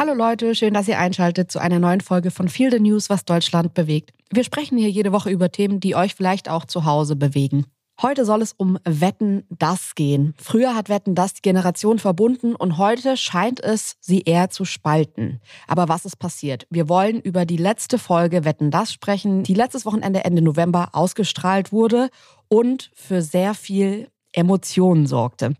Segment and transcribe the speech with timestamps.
[0.00, 3.24] Hallo Leute, schön, dass ihr einschaltet zu einer neuen Folge von Feel the News, was
[3.24, 4.12] Deutschland bewegt.
[4.30, 7.66] Wir sprechen hier jede Woche über Themen, die euch vielleicht auch zu Hause bewegen.
[8.00, 10.34] Heute soll es um Wetten das gehen.
[10.40, 15.40] Früher hat Wetten das die Generation verbunden und heute scheint es, sie eher zu spalten.
[15.66, 16.68] Aber was ist passiert?
[16.70, 21.72] Wir wollen über die letzte Folge Wetten das sprechen, die letztes Wochenende Ende November ausgestrahlt
[21.72, 22.10] wurde
[22.46, 24.06] und für sehr viel
[24.38, 25.54] Emotionen sorgte.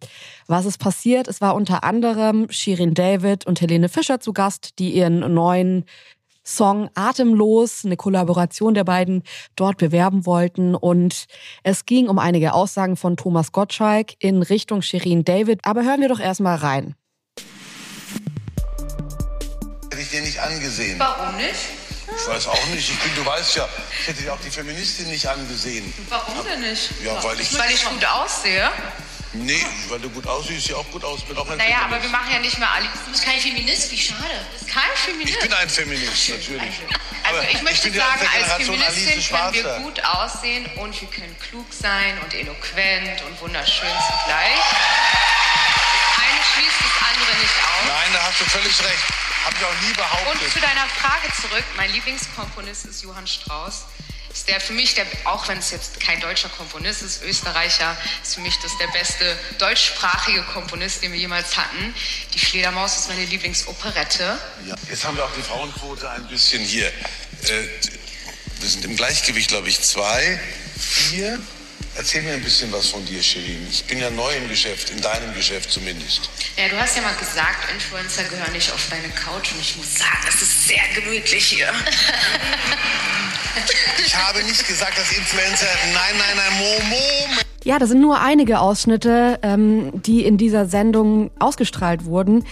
[0.46, 1.28] Was ist passiert?
[1.28, 5.84] Es war unter anderem Shirin David und Helene Fischer zu Gast, die ihren neuen
[6.48, 9.22] Song Atemlos, eine Kollaboration der beiden,
[9.54, 10.74] dort bewerben wollten.
[10.74, 11.26] Und
[11.62, 15.60] es ging um einige Aussagen von Thomas Gottschalk in Richtung Shirin David.
[15.64, 16.94] Aber hören wir doch erstmal rein.
[19.90, 20.98] Hätte ich dir nicht angesehen.
[20.98, 21.77] Warum nicht?
[22.20, 22.90] Ich weiß auch nicht.
[22.90, 23.68] Ich bin, du weißt ja,
[24.00, 25.92] ich hätte dir auch die Feministin nicht angesehen.
[26.08, 26.90] Warum denn nicht?
[27.04, 27.56] Ja, weil ich.
[27.58, 28.70] Weil ich gut aussehe.
[29.34, 31.20] Nee, weil du gut aussiehst, siehst ja auch gut aus.
[31.22, 32.02] Bin auch ein Naja, aber Feminist.
[32.04, 32.86] wir machen ja nicht mehr alle.
[33.04, 34.46] Du bist kein Feminist, wie schade.
[34.66, 35.34] Kein Feminist.
[35.36, 36.74] Ich bin ein Feminist, natürlich.
[37.24, 41.08] Also Aber ich möchte ja aus sagen, als Feministin können wir gut aussehen und wir
[41.08, 44.58] können klug sein und eloquent und wunderschön zugleich.
[44.64, 47.84] Das eine schließt das andere nicht aus.
[47.86, 49.27] Nein, da hast du völlig recht.
[49.44, 50.52] Habe ich auch nie Und behauptet.
[50.52, 53.84] zu deiner Frage zurück, mein Lieblingskomponist ist Johann Strauss.
[54.32, 58.34] Ist der für mich, der, auch wenn es jetzt kein deutscher Komponist ist, Österreicher, ist
[58.34, 61.94] für mich das der beste deutschsprachige Komponist, den wir jemals hatten.
[62.34, 64.38] Die Fledermaus ist meine Lieblingsoperette.
[64.66, 64.74] Ja.
[64.90, 66.88] Jetzt haben wir auch die Frauenquote ein bisschen hier.
[66.88, 67.68] Äh,
[68.60, 70.38] wir sind im Gleichgewicht, glaube ich, zwei,
[70.78, 71.40] vier.
[71.98, 73.66] Erzähl mir ein bisschen was von dir, Shirin.
[73.68, 76.30] Ich bin ja neu im Geschäft, in deinem Geschäft zumindest.
[76.56, 79.98] Ja, du hast ja mal gesagt, Influencer gehören nicht auf deine Couch und ich muss
[79.98, 81.68] sagen, es ist sehr gemütlich hier.
[84.06, 85.66] Ich habe nicht gesagt, dass Influencer.
[85.92, 87.44] Nein, nein, nein, Moment.
[87.64, 92.44] Ja, das sind nur einige Ausschnitte, ähm, die in dieser Sendung ausgestrahlt wurden.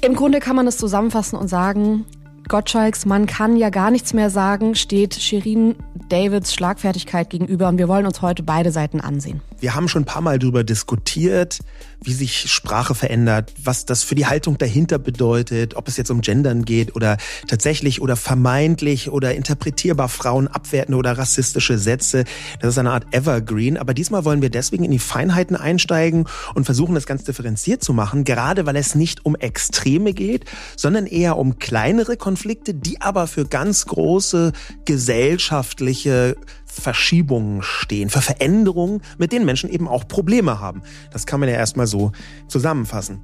[0.00, 2.06] Im Grunde kann man es zusammenfassen und sagen,
[2.48, 5.74] Gottschalks, man kann ja gar nichts mehr sagen, steht Shirin
[6.08, 9.40] Davids Schlagfertigkeit gegenüber und wir wollen uns heute beide Seiten ansehen.
[9.58, 11.60] Wir haben schon ein paar Mal darüber diskutiert,
[12.02, 16.20] wie sich Sprache verändert, was das für die Haltung dahinter bedeutet, ob es jetzt um
[16.20, 17.16] Gendern geht oder
[17.48, 22.24] tatsächlich oder vermeintlich oder interpretierbar Frauen abwertende oder rassistische Sätze.
[22.60, 23.76] Das ist eine Art Evergreen.
[23.78, 27.92] Aber diesmal wollen wir deswegen in die Feinheiten einsteigen und versuchen, das ganz differenziert zu
[27.92, 30.44] machen, gerade weil es nicht um Extreme geht,
[30.76, 34.52] sondern eher um kleinere Konflikte, die aber für ganz große
[34.84, 36.36] gesellschaftliche
[36.80, 40.82] Verschiebungen stehen, für Veränderungen, mit denen Menschen eben auch Probleme haben.
[41.10, 42.12] Das kann man ja erstmal so
[42.48, 43.22] zusammenfassen.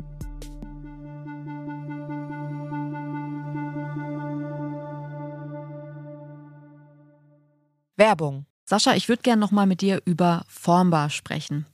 [7.97, 8.47] Werbung.
[8.65, 11.67] Sascha, ich würde gerne noch mal mit dir über Formbar sprechen.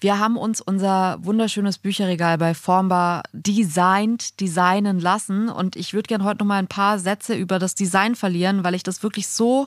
[0.00, 6.24] Wir haben uns unser wunderschönes Bücherregal bei Formbar designt, designen lassen und ich würde gerne
[6.24, 9.66] heute noch mal ein paar Sätze über das Design verlieren, weil ich das wirklich so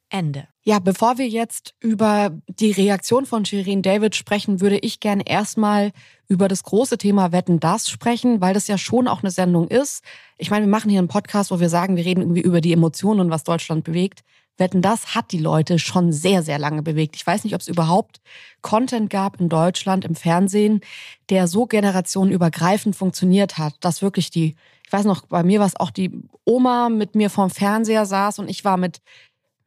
[0.11, 0.47] Ende.
[0.63, 5.91] Ja, bevor wir jetzt über die Reaktion von Shirin David sprechen, würde ich gerne erstmal
[6.27, 10.03] über das große Thema Wetten das sprechen, weil das ja schon auch eine Sendung ist.
[10.37, 12.73] Ich meine, wir machen hier einen Podcast, wo wir sagen, wir reden irgendwie über die
[12.73, 14.21] Emotionen und was Deutschland bewegt.
[14.57, 17.15] Wetten das hat die Leute schon sehr, sehr lange bewegt.
[17.15, 18.21] Ich weiß nicht, ob es überhaupt
[18.61, 20.81] Content gab in Deutschland im Fernsehen,
[21.29, 24.55] der so generationenübergreifend funktioniert hat, dass wirklich die,
[24.85, 26.11] ich weiß noch, bei mir war es auch die
[26.45, 29.01] Oma mit mir vorm Fernseher saß und ich war mit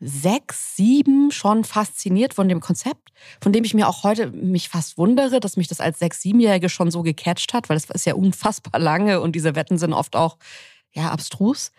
[0.06, 3.10] sechs, sieben schon fasziniert von dem Konzept,
[3.40, 6.68] von dem ich mir auch heute mich fast wundere, dass mich das als sechs, siebenjährige
[6.68, 10.14] schon so gecatcht hat, weil das ist ja unfassbar lange und diese Wetten sind oft
[10.14, 10.36] auch
[10.92, 11.72] ja abstrus.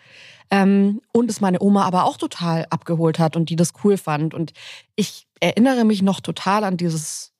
[0.50, 4.34] Ähm, und es meine Oma aber auch total abgeholt hat und die das cool fand.
[4.34, 4.52] Und
[4.96, 7.32] ich erinnere mich noch total an dieses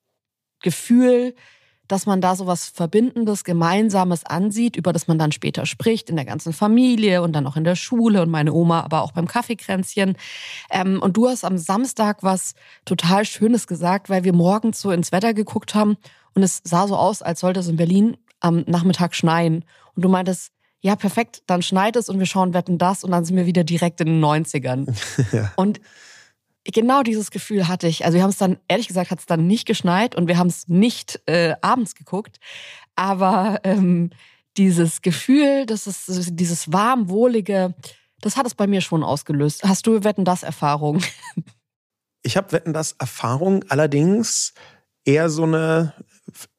[0.60, 1.34] Gefühl,
[1.88, 6.16] dass man da so was Verbindendes, Gemeinsames ansieht, über das man dann später spricht, in
[6.16, 9.26] der ganzen Familie und dann auch in der Schule und meine Oma, aber auch beim
[9.26, 10.16] Kaffeekränzchen.
[10.70, 12.54] Ähm, und du hast am Samstag was
[12.84, 15.96] total Schönes gesagt, weil wir morgens so ins Wetter geguckt haben
[16.34, 19.64] und es sah so aus, als sollte es in Berlin am Nachmittag schneien.
[19.94, 23.24] Und du meintest, ja, perfekt, dann schneit es und wir schauen Wetten das und dann
[23.24, 24.94] sind wir wieder direkt in den 90ern.
[25.32, 25.52] ja.
[25.56, 25.80] Und
[26.72, 28.04] genau dieses Gefühl hatte ich.
[28.04, 30.48] Also wir haben es dann, ehrlich gesagt, hat es dann nicht geschneit und wir haben
[30.48, 32.38] es nicht äh, abends geguckt.
[32.94, 34.10] Aber ähm,
[34.56, 37.74] dieses Gefühl, das ist dieses warm, wohlige,
[38.20, 39.62] das hat es bei mir schon ausgelöst.
[39.64, 41.02] Hast du Wetten das Erfahrung?
[42.22, 44.52] Ich habe Wetten das Erfahrung, allerdings
[45.04, 45.94] eher so eine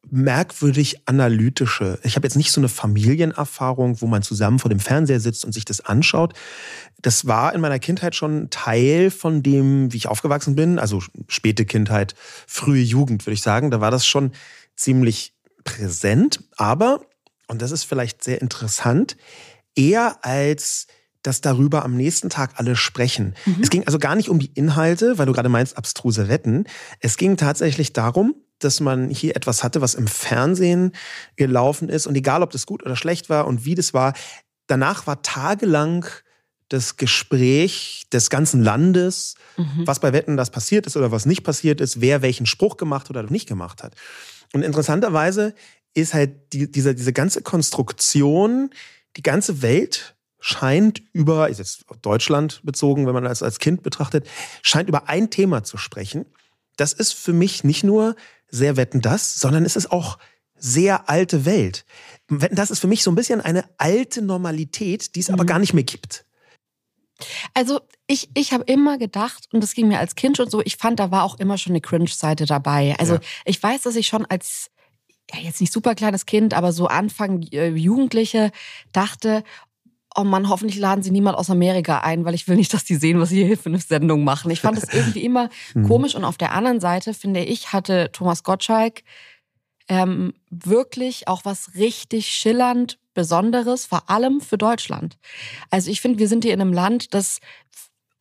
[0.09, 1.99] merkwürdig analytische.
[2.03, 5.53] Ich habe jetzt nicht so eine Familienerfahrung, wo man zusammen vor dem Fernseher sitzt und
[5.53, 6.33] sich das anschaut.
[7.01, 11.65] Das war in meiner Kindheit schon Teil von dem, wie ich aufgewachsen bin, also späte
[11.65, 12.15] Kindheit,
[12.47, 13.71] frühe Jugend, würde ich sagen.
[13.71, 14.31] Da war das schon
[14.75, 15.33] ziemlich
[15.63, 17.01] präsent, aber,
[17.47, 19.17] und das ist vielleicht sehr interessant,
[19.75, 20.87] eher als
[21.23, 23.35] dass darüber am nächsten Tag alle sprechen.
[23.45, 23.57] Mhm.
[23.61, 26.65] Es ging also gar nicht um die Inhalte, weil du gerade meinst, abstruse Wetten.
[27.01, 30.93] Es ging tatsächlich darum, dass man hier etwas hatte, was im Fernsehen
[31.35, 32.07] gelaufen ist.
[32.07, 34.13] Und egal, ob das gut oder schlecht war und wie das war,
[34.67, 36.05] danach war tagelang
[36.69, 39.83] das Gespräch des ganzen Landes, mhm.
[39.85, 43.09] was bei Wetten das passiert ist oder was nicht passiert ist, wer welchen Spruch gemacht
[43.09, 43.95] oder nicht gemacht hat.
[44.53, 45.53] Und interessanterweise
[45.93, 48.69] ist halt die, diese, diese ganze Konstruktion,
[49.15, 54.27] die ganze Welt scheint über, ist jetzt Deutschland bezogen, wenn man das als Kind betrachtet,
[54.61, 56.25] scheint über ein Thema zu sprechen.
[56.77, 58.15] Das ist für mich nicht nur
[58.49, 60.17] sehr Wetten das, sondern es ist auch
[60.55, 61.85] sehr alte Welt.
[62.29, 65.35] Wetten das ist für mich so ein bisschen eine alte Normalität, die es mhm.
[65.35, 66.25] aber gar nicht mehr gibt.
[67.53, 70.77] Also ich, ich habe immer gedacht, und das ging mir als Kind schon so, ich
[70.77, 72.95] fand, da war auch immer schon eine Cringe-Seite dabei.
[72.99, 73.19] Also ja.
[73.45, 74.69] ich weiß, dass ich schon als
[75.33, 78.51] ja, jetzt nicht super kleines Kind, aber so Anfang äh, Jugendliche
[78.93, 79.43] dachte,
[80.17, 82.95] oh Mann, hoffentlich laden sie niemand aus Amerika ein, weil ich will nicht, dass die
[82.95, 84.49] sehen, was sie hier für eine Sendung machen.
[84.49, 85.87] Ich fand das irgendwie immer mhm.
[85.87, 86.15] komisch.
[86.15, 89.03] Und auf der anderen Seite, finde ich, hatte Thomas Gottschalk
[89.87, 95.17] ähm, wirklich auch was richtig schillernd Besonderes, vor allem für Deutschland.
[95.69, 97.39] Also ich finde, wir sind hier in einem Land, das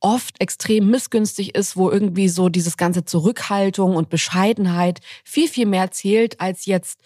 [0.00, 5.90] oft extrem missgünstig ist, wo irgendwie so dieses ganze Zurückhaltung und Bescheidenheit viel, viel mehr
[5.90, 7.00] zählt als jetzt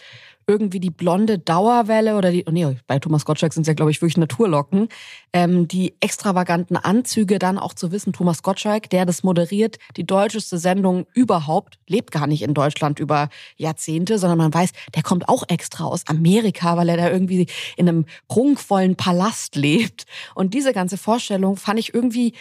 [0.51, 4.03] irgendwie die blonde Dauerwelle oder die, nee, bei Thomas Gottschalk sind es ja, glaube ich,
[4.03, 4.89] wirklich Naturlocken,
[5.33, 10.59] ähm, die extravaganten Anzüge, dann auch zu wissen, Thomas Gottschalk, der das moderiert, die deutscheste
[10.59, 13.29] Sendung überhaupt, lebt gar nicht in Deutschland über
[13.59, 17.89] Jahrzehnte, sondern man weiß, der kommt auch extra aus Amerika, weil er da irgendwie in
[17.89, 20.05] einem prunkvollen Palast lebt.
[20.35, 22.35] Und diese ganze Vorstellung fand ich irgendwie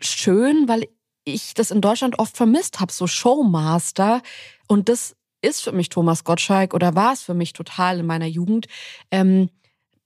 [0.00, 0.88] schön, weil
[1.24, 4.22] ich das in Deutschland oft vermisst habe, so Showmaster.
[4.66, 8.26] Und das ist für mich Thomas Gottschalk oder war es für mich total in meiner
[8.26, 8.66] Jugend,
[9.10, 9.50] ähm,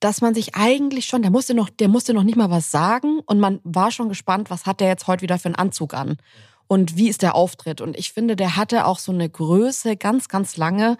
[0.00, 3.20] dass man sich eigentlich schon, der musste noch, der musste noch nicht mal was sagen
[3.26, 6.16] und man war schon gespannt, was hat der jetzt heute wieder für einen Anzug an
[6.66, 7.80] und wie ist der Auftritt.
[7.80, 10.96] Und ich finde, der hatte auch so eine Größe ganz, ganz lange,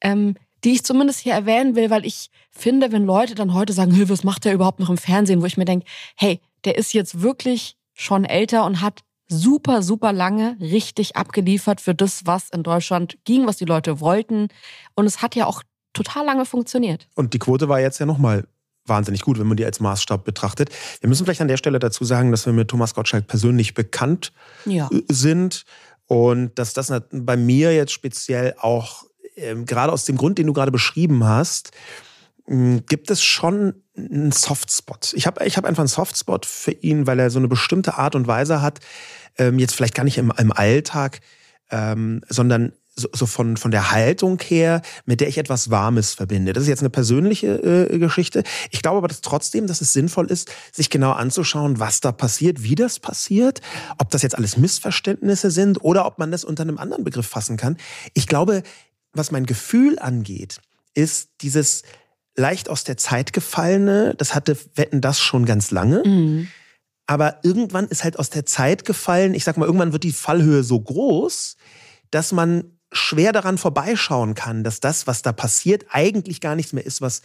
[0.00, 3.92] ähm, die ich zumindest hier erwähnen will, weil ich finde, wenn Leute dann heute sagen,
[4.08, 5.86] was macht der überhaupt noch im Fernsehen, wo ich mir denke,
[6.16, 9.00] hey, der ist jetzt wirklich schon älter und hat
[9.32, 14.48] super, super lange richtig abgeliefert für das, was in Deutschland ging, was die Leute wollten.
[14.94, 15.62] Und es hat ja auch
[15.92, 17.08] total lange funktioniert.
[17.14, 18.46] Und die Quote war jetzt ja nochmal
[18.86, 20.70] wahnsinnig gut, wenn man die als Maßstab betrachtet.
[21.00, 24.32] Wir müssen vielleicht an der Stelle dazu sagen, dass wir mit Thomas Gottschalk persönlich bekannt
[24.64, 24.88] ja.
[25.08, 25.64] sind
[26.06, 29.04] und dass das bei mir jetzt speziell auch
[29.36, 31.70] ähm, gerade aus dem Grund, den du gerade beschrieben hast,
[32.46, 35.12] hm, gibt es schon einen Softspot.
[35.14, 38.14] Ich habe ich hab einfach einen Softspot für ihn, weil er so eine bestimmte Art
[38.14, 38.80] und Weise hat,
[39.38, 41.20] ähm, jetzt vielleicht gar nicht im, im Alltag,
[41.70, 46.52] ähm, sondern so, so von, von der Haltung her, mit der ich etwas Warmes verbinde.
[46.52, 48.42] Das ist jetzt eine persönliche äh, Geschichte.
[48.70, 52.62] Ich glaube aber dass trotzdem, dass es sinnvoll ist, sich genau anzuschauen, was da passiert,
[52.62, 53.60] wie das passiert,
[53.98, 57.56] ob das jetzt alles Missverständnisse sind oder ob man das unter einem anderen Begriff fassen
[57.56, 57.78] kann.
[58.12, 58.62] Ich glaube,
[59.14, 60.60] was mein Gefühl angeht,
[60.94, 61.82] ist dieses
[62.36, 66.02] leicht aus der Zeit gefallene, das hatte Wetten das schon ganz lange.
[66.04, 66.48] Mhm.
[67.12, 70.62] Aber irgendwann ist halt aus der Zeit gefallen, ich sag mal, irgendwann wird die Fallhöhe
[70.62, 71.58] so groß,
[72.10, 76.86] dass man schwer daran vorbeischauen kann, dass das, was da passiert, eigentlich gar nichts mehr
[76.86, 77.20] ist, was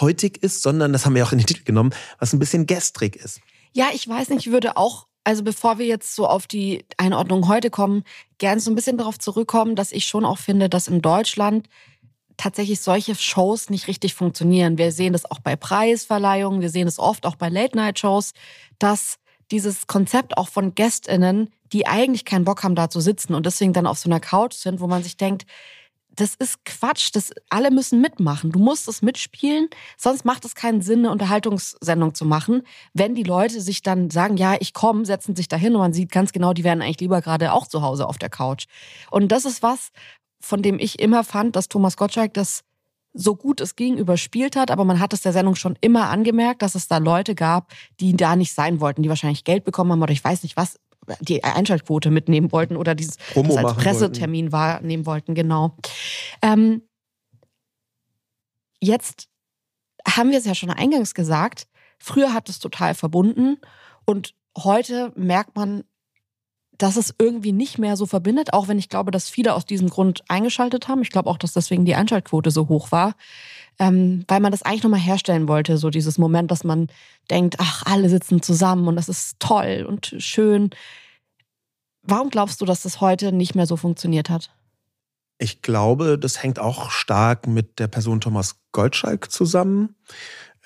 [0.00, 3.14] heutig ist, sondern, das haben wir auch in den Titel genommen, was ein bisschen gestrig
[3.14, 3.40] ist.
[3.74, 7.46] Ja, ich weiß nicht, ich würde auch, also bevor wir jetzt so auf die Einordnung
[7.46, 8.04] heute kommen,
[8.38, 11.68] gern so ein bisschen darauf zurückkommen, dass ich schon auch finde, dass in Deutschland
[12.38, 14.78] tatsächlich solche Shows nicht richtig funktionieren.
[14.78, 18.32] Wir sehen das auch bei Preisverleihungen, wir sehen es oft auch bei Late-Night-Shows,
[18.78, 19.18] dass
[19.50, 23.72] dieses Konzept auch von GästInnen, die eigentlich keinen Bock haben, da zu sitzen und deswegen
[23.72, 25.46] dann auf so einer Couch sind, wo man sich denkt,
[26.16, 28.50] das ist Quatsch, das, alle müssen mitmachen.
[28.50, 32.62] Du musst es mitspielen, sonst macht es keinen Sinn, eine Unterhaltungssendung zu machen.
[32.94, 36.10] Wenn die Leute sich dann sagen, ja, ich komme, setzen sich dahin und man sieht
[36.10, 38.64] ganz genau, die wären eigentlich lieber gerade auch zu Hause auf der Couch.
[39.10, 39.90] Und das ist was,
[40.40, 42.62] von dem ich immer fand, dass Thomas Gottschalk das
[43.16, 46.62] so gut es ging überspielt hat, aber man hat es der Sendung schon immer angemerkt,
[46.62, 50.02] dass es da Leute gab, die da nicht sein wollten, die wahrscheinlich Geld bekommen haben
[50.02, 50.78] oder ich weiß nicht was,
[51.20, 54.52] die Einschaltquote mitnehmen wollten oder dieses Promo als Pressetermin wollten.
[54.52, 55.76] wahrnehmen wollten, genau.
[56.42, 56.82] Ähm,
[58.80, 59.28] jetzt
[60.06, 61.66] haben wir es ja schon eingangs gesagt,
[61.98, 63.58] früher hat es total verbunden
[64.04, 65.84] und heute merkt man,
[66.78, 69.88] dass es irgendwie nicht mehr so verbindet, auch wenn ich glaube, dass viele aus diesem
[69.88, 71.02] Grund eingeschaltet haben.
[71.02, 73.14] Ich glaube auch, dass deswegen die Einschaltquote so hoch war,
[73.78, 76.88] ähm, weil man das eigentlich nochmal herstellen wollte, so dieses Moment, dass man
[77.30, 80.70] denkt, ach, alle sitzen zusammen und das ist toll und schön.
[82.02, 84.50] Warum glaubst du, dass das heute nicht mehr so funktioniert hat?
[85.38, 89.94] Ich glaube, das hängt auch stark mit der Person Thomas Goldschalk zusammen.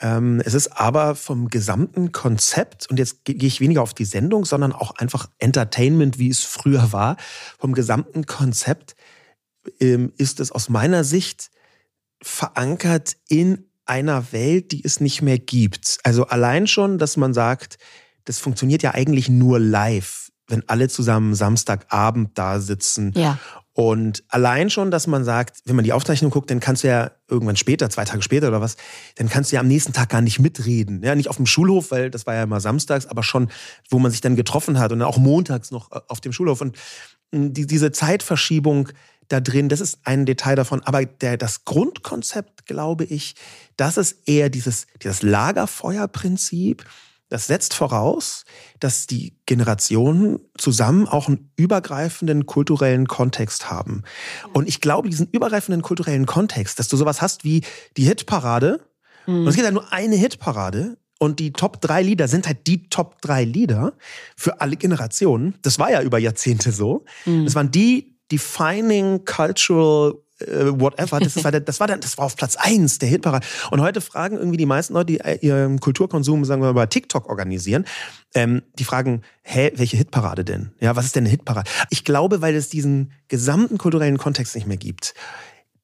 [0.00, 4.44] Ähm, es ist aber vom gesamten Konzept, und jetzt gehe ich weniger auf die Sendung,
[4.44, 7.16] sondern auch einfach Entertainment, wie es früher war,
[7.58, 8.96] vom gesamten Konzept
[9.78, 11.50] ähm, ist es aus meiner Sicht
[12.22, 15.98] verankert in einer Welt, die es nicht mehr gibt.
[16.04, 17.78] Also allein schon, dass man sagt,
[18.24, 23.38] das funktioniert ja eigentlich nur live, wenn alle zusammen Samstagabend da sitzen ja.
[23.80, 27.12] Und allein schon, dass man sagt, wenn man die Aufzeichnung guckt, dann kannst du ja
[27.30, 28.76] irgendwann später, zwei Tage später oder was,
[29.14, 31.02] dann kannst du ja am nächsten Tag gar nicht mitreden.
[31.02, 33.48] Ja, nicht auf dem Schulhof, weil das war ja immer samstags, aber schon,
[33.88, 36.60] wo man sich dann getroffen hat und auch montags noch äh, auf dem Schulhof.
[36.60, 36.76] Und
[37.32, 38.90] hm, die, diese Zeitverschiebung
[39.28, 40.82] da drin, das ist ein Detail davon.
[40.82, 43.34] Aber der, das Grundkonzept, glaube ich,
[43.78, 46.84] das ist eher dieses, dieses Lagerfeuerprinzip.
[47.30, 48.44] Das setzt voraus,
[48.80, 54.02] dass die Generationen zusammen auch einen übergreifenden kulturellen Kontext haben.
[54.52, 57.62] Und ich glaube, diesen übergreifenden kulturellen Kontext, dass du sowas hast wie
[57.96, 58.84] die Hitparade,
[59.26, 59.42] mhm.
[59.42, 62.88] und es gibt ja nur eine Hitparade, und die Top drei Lieder sind halt die
[62.88, 63.92] Top drei Lieder
[64.36, 65.54] für alle Generationen.
[65.60, 67.04] Das war ja über Jahrzehnte so.
[67.26, 67.44] Mhm.
[67.44, 71.20] Das waren die defining cultural äh, whatever.
[71.20, 73.46] Das, war, das, war dann, das war auf Platz eins der Hitparade.
[73.70, 76.86] Und heute fragen irgendwie die meisten Leute, die äh, ihren Kulturkonsum, sagen wir mal, bei
[76.86, 77.84] TikTok organisieren,
[78.34, 80.72] ähm, die fragen, hä, welche Hitparade denn?
[80.80, 81.68] Ja, was ist denn eine Hitparade?
[81.90, 85.14] Ich glaube, weil es diesen gesamten kulturellen Kontext nicht mehr gibt.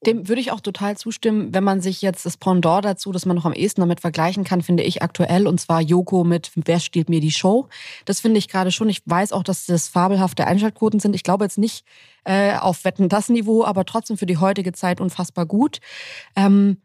[0.05, 3.35] Dem würde ich auch total zustimmen, wenn man sich jetzt das Pendant dazu, das man
[3.35, 7.09] noch am ehesten damit vergleichen kann, finde ich aktuell, und zwar Joko mit Wer stiehlt
[7.09, 7.67] mir die Show?
[8.05, 8.89] Das finde ich gerade schon.
[8.89, 11.15] Ich weiß auch, dass das fabelhafte Einschaltquoten sind.
[11.15, 11.83] Ich glaube jetzt nicht
[12.25, 15.79] äh, auf Wetten das Niveau, aber trotzdem für die heutige Zeit unfassbar gut.
[16.35, 16.77] Ähm,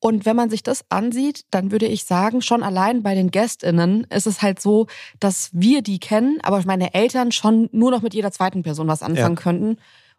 [0.00, 4.06] und wenn man sich das ansieht, dann würde ich sagen, schon allein bei den GästInnen
[4.10, 4.86] ist es halt so,
[5.18, 9.02] dass wir die kennen, aber meine Eltern schon nur noch mit jeder zweiten Person was
[9.02, 9.42] anfangen ja.
[9.42, 9.76] könnten.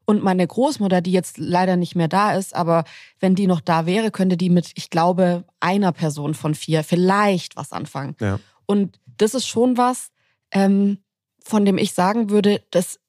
[0.10, 2.84] Und meine Großmutter, die jetzt leider nicht mehr da ist, aber
[3.20, 7.56] wenn die noch da wäre, könnte die mit, ich glaube, einer Person von vier vielleicht
[7.56, 8.16] was anfangen.
[8.20, 8.40] Ja.
[8.66, 10.10] Und das ist schon was,
[10.50, 10.98] ähm,
[11.46, 13.00] von dem ich sagen würde, das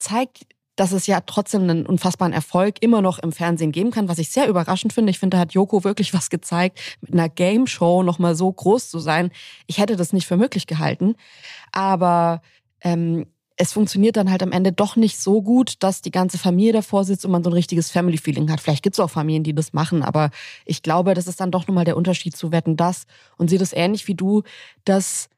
[0.00, 4.18] zeigt, dass es ja trotzdem einen unfassbaren Erfolg immer noch im Fernsehen geben kann, was
[4.18, 5.10] ich sehr überraschend finde.
[5.10, 8.90] Ich finde, da hat Joko wirklich was gezeigt, mit einer Game Show nochmal so groß
[8.90, 9.30] zu sein.
[9.68, 11.14] Ich hätte das nicht für möglich gehalten.
[11.70, 12.42] Aber
[12.80, 16.72] ähm, es funktioniert dann halt am Ende doch nicht so gut, dass die ganze Familie
[16.72, 18.60] davor sitzt und man so ein richtiges Family-Feeling hat.
[18.60, 20.30] Vielleicht gibt es auch Familien, die das machen, aber
[20.64, 23.04] ich glaube, das ist dann doch nochmal der Unterschied zu Wetten das
[23.36, 24.42] und sehe das ähnlich wie du,
[24.84, 25.28] dass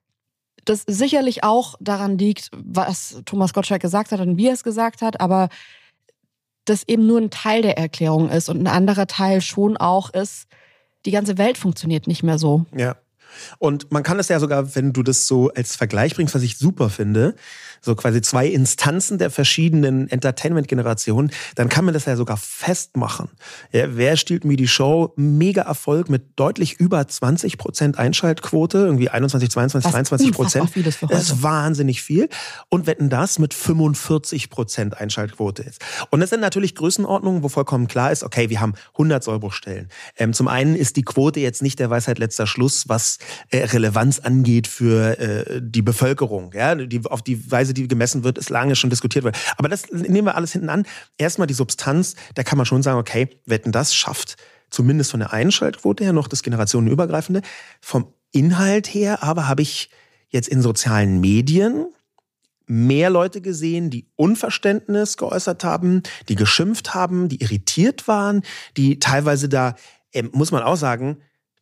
[0.65, 5.03] das sicherlich auch daran liegt, was Thomas Gottschalk gesagt hat und wie er es gesagt
[5.03, 5.49] hat, aber
[6.65, 10.47] das eben nur ein Teil der Erklärung ist und ein anderer Teil schon auch ist,
[11.05, 12.65] die ganze Welt funktioniert nicht mehr so.
[12.75, 12.97] Ja.
[13.59, 16.57] Und man kann es ja sogar, wenn du das so als Vergleich bringst, was ich
[16.57, 17.35] super finde,
[17.85, 23.29] so quasi zwei Instanzen der verschiedenen Entertainment-Generationen, dann kann man das ja sogar festmachen.
[23.73, 25.13] Ja, wer stiehlt mir die Show?
[25.17, 30.71] Mega Erfolg mit deutlich über 20 Prozent Einschaltquote, irgendwie 21, 22, 23 Prozent.
[31.09, 32.29] Das ist wahnsinnig viel.
[32.69, 35.81] Und wetten das mit 45 Prozent Einschaltquote ist.
[36.11, 39.89] Und das sind natürlich Größenordnungen, wo vollkommen klar ist, okay, wir haben 100 Sollbruchstellen.
[40.17, 43.19] Ähm, zum einen ist die Quote jetzt nicht der Weisheit letzter Schluss, was
[43.51, 46.53] äh, Relevanz angeht für äh, die Bevölkerung.
[46.55, 49.37] Ja, die, auf die Weise, die gemessen wird, ist lange schon diskutiert worden.
[49.57, 50.87] Aber das nehmen wir alles hinten an.
[51.19, 54.37] Erstmal die Substanz, da kann man schon sagen, okay, wetten das schafft
[54.75, 57.43] zumindest von der Einschaltquote her noch das generationenübergreifende.
[57.81, 59.91] Vom Inhalt her aber habe ich
[60.29, 61.87] jetzt in sozialen Medien
[62.67, 68.43] mehr Leute gesehen, die Unverständnis geäußert haben, die geschimpft haben, die irritiert waren,
[68.77, 69.77] die teilweise da,
[70.13, 71.19] äh, muss man auch sagen,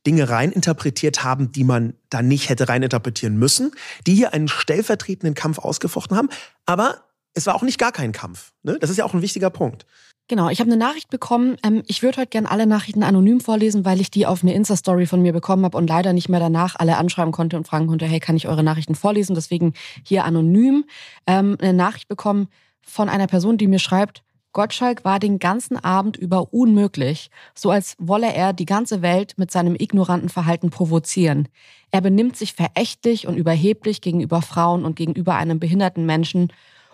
[0.07, 3.73] Dinge reininterpretiert haben, die man da nicht hätte reininterpretieren müssen,
[4.07, 6.29] die hier einen stellvertretenden Kampf ausgefochten haben.
[6.67, 7.05] Aber
[7.35, 8.53] es war auch nicht gar kein Kampf.
[8.63, 8.79] Ne?
[8.81, 9.87] Das ist ja auch ein wichtiger Punkt.
[10.29, 11.57] Genau, ich habe eine Nachricht bekommen.
[11.65, 15.07] Ähm, ich würde heute gerne alle Nachrichten anonym vorlesen, weil ich die auf eine Insta-Story
[15.07, 18.07] von mir bekommen habe und leider nicht mehr danach alle anschreiben konnte und fragen konnte,
[18.07, 19.35] hey, kann ich eure Nachrichten vorlesen?
[19.35, 19.75] Deswegen
[20.07, 20.85] hier anonym
[21.27, 22.49] ähm, eine Nachricht bekommen
[22.83, 27.97] von einer Person, die mir schreibt, Gottschalk war den ganzen Abend über unmöglich, so als
[27.99, 31.49] wolle er die ganze Welt mit seinem ignoranten Verhalten provozieren.
[31.91, 36.53] Er benimmt sich verächtlich und überheblich gegenüber Frauen und gegenüber einem behinderten Menschen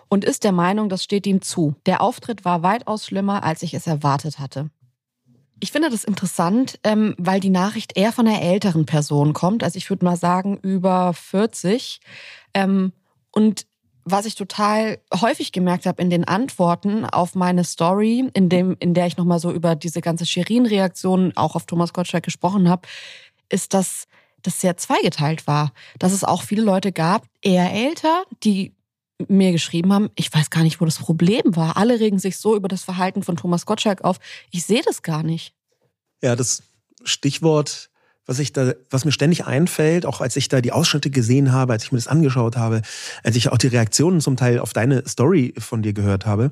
[0.09, 1.75] und ist der Meinung, das steht ihm zu.
[1.85, 4.69] Der Auftritt war weitaus schlimmer, als ich es erwartet hatte.
[5.59, 9.63] Ich finde das interessant, ähm, weil die Nachricht eher von einer älteren Person kommt.
[9.63, 11.99] Also ich würde mal sagen über 40.
[12.53, 12.93] Ähm,
[13.31, 13.65] und
[14.11, 18.93] was ich total häufig gemerkt habe in den Antworten auf meine Story, in dem, in
[18.93, 22.87] der ich nochmal so über diese ganze Shirin-Reaktion auch auf Thomas Gottschalk gesprochen habe,
[23.49, 24.05] ist, dass
[24.41, 25.73] das sehr zweigeteilt war.
[25.97, 28.73] Dass es auch viele Leute gab, eher älter, die
[29.27, 31.75] mir geschrieben haben, ich weiß gar nicht, wo das Problem war.
[31.75, 34.17] Alle regen sich so über das Verhalten von Thomas Gottschalk auf.
[34.51, 35.53] Ich sehe das gar nicht.
[36.21, 36.63] Ja, das
[37.03, 37.88] Stichwort
[38.29, 41.73] was ich da, was mir ständig einfällt, auch als ich da die Ausschnitte gesehen habe,
[41.73, 42.83] als ich mir das angeschaut habe,
[43.23, 46.51] als ich auch die Reaktionen zum Teil auf deine Story von dir gehört habe,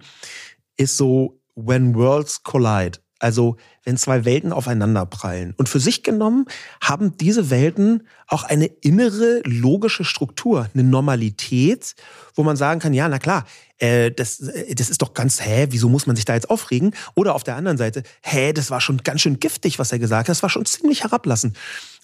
[0.76, 2.98] ist so When Worlds Collide.
[3.20, 5.54] Also wenn zwei Welten aufeinander prallen.
[5.58, 6.46] Und für sich genommen
[6.82, 11.96] haben diese Welten auch eine innere logische Struktur, eine Normalität,
[12.36, 13.46] wo man sagen kann, ja, na klar,
[13.78, 16.94] äh, das, äh, das ist doch ganz, hä, wieso muss man sich da jetzt aufregen?
[17.16, 20.28] Oder auf der anderen Seite, hä, das war schon ganz schön giftig, was er gesagt
[20.28, 21.58] hat, das war schon ziemlich herablassend.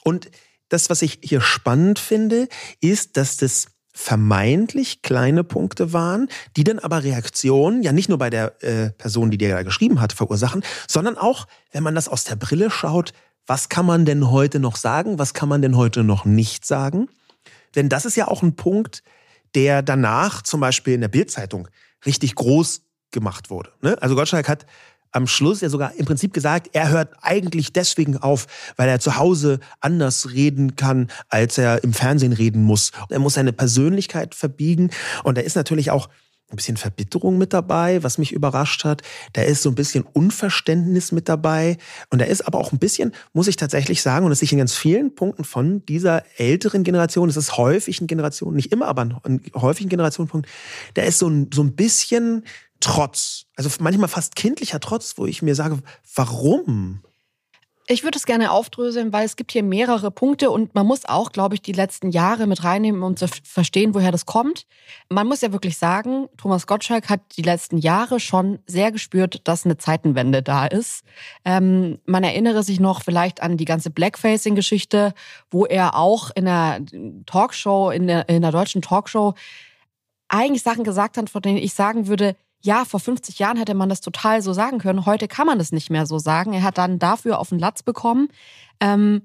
[0.04, 0.30] Und
[0.69, 2.47] das, was ich hier spannend finde,
[2.82, 6.27] ist, dass das vermeintlich kleine Punkte waren,
[6.58, 10.01] die dann aber Reaktionen, ja nicht nur bei der äh, Person, die dir da geschrieben
[10.01, 13.13] hat, verursachen, sondern auch, wenn man das aus der Brille schaut,
[13.45, 17.08] was kann man denn heute noch sagen, was kann man denn heute noch nicht sagen?
[17.75, 19.03] Denn das ist ja auch ein Punkt,
[19.53, 21.67] der danach zum Beispiel in der Bildzeitung
[22.06, 23.71] richtig groß gemacht wurde.
[23.82, 23.95] Ne?
[24.01, 24.65] Also Gottschalk hat
[25.13, 29.15] am Schluss ja sogar im Prinzip gesagt, er hört eigentlich deswegen auf, weil er zu
[29.15, 32.91] Hause anders reden kann, als er im Fernsehen reden muss.
[33.10, 34.89] Er muss seine Persönlichkeit verbiegen
[35.23, 36.10] und da ist natürlich auch
[36.54, 39.02] ein bisschen Verbitterung mit dabei, was mich überrascht hat.
[39.34, 41.78] Da ist so ein bisschen Unverständnis mit dabei.
[42.10, 44.54] Und da ist aber auch ein bisschen, muss ich tatsächlich sagen, und das sehe ich
[44.54, 48.88] in ganz vielen Punkten von dieser älteren Generation, das ist häufig ein Generation, nicht immer,
[48.88, 50.47] aber ein häufigen Generationenpunkt,
[50.93, 52.43] da ist so ein, so ein bisschen
[52.84, 53.46] Trotz.
[53.56, 55.80] Also manchmal fast kindlicher Trotz, wo ich mir sage,
[56.15, 57.02] warum?
[57.88, 61.34] Ich würde es gerne aufdröseln, weil es gibt hier mehrere Punkte und man muss auch,
[61.34, 64.65] glaube ich, die letzten Jahre mit reinnehmen, um zu verstehen, woher das kommt.
[65.10, 69.65] Man muss ja wirklich sagen, Thomas Gottschalk hat die letzten Jahre schon sehr gespürt, dass
[69.65, 71.04] eine Zeitenwende da ist.
[71.43, 75.13] Ähm, man erinnere sich noch vielleicht an die ganze Blackfacing-Geschichte,
[75.52, 76.80] wo er auch in der
[77.26, 79.34] Talkshow, in der, in der deutschen Talkshow
[80.30, 83.89] eigentlich Sachen gesagt hat, von denen ich sagen würde, ja, vor 50 Jahren hätte man
[83.89, 85.06] das total so sagen können.
[85.06, 86.54] Heute kann man das nicht mehr so sagen.
[86.54, 88.30] Er hat dann dafür auf den Latz bekommen.
[88.80, 89.23] Ähm,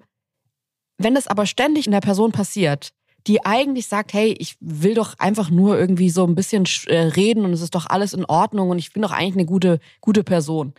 [0.99, 2.91] wenn das aber ständig in der Person passiert,
[3.29, 7.45] die eigentlich sagt, hey, ich will doch einfach nur irgendwie so ein bisschen äh, reden
[7.45, 10.25] und es ist doch alles in Ordnung und ich bin doch eigentlich eine gute, gute
[10.25, 10.73] Person,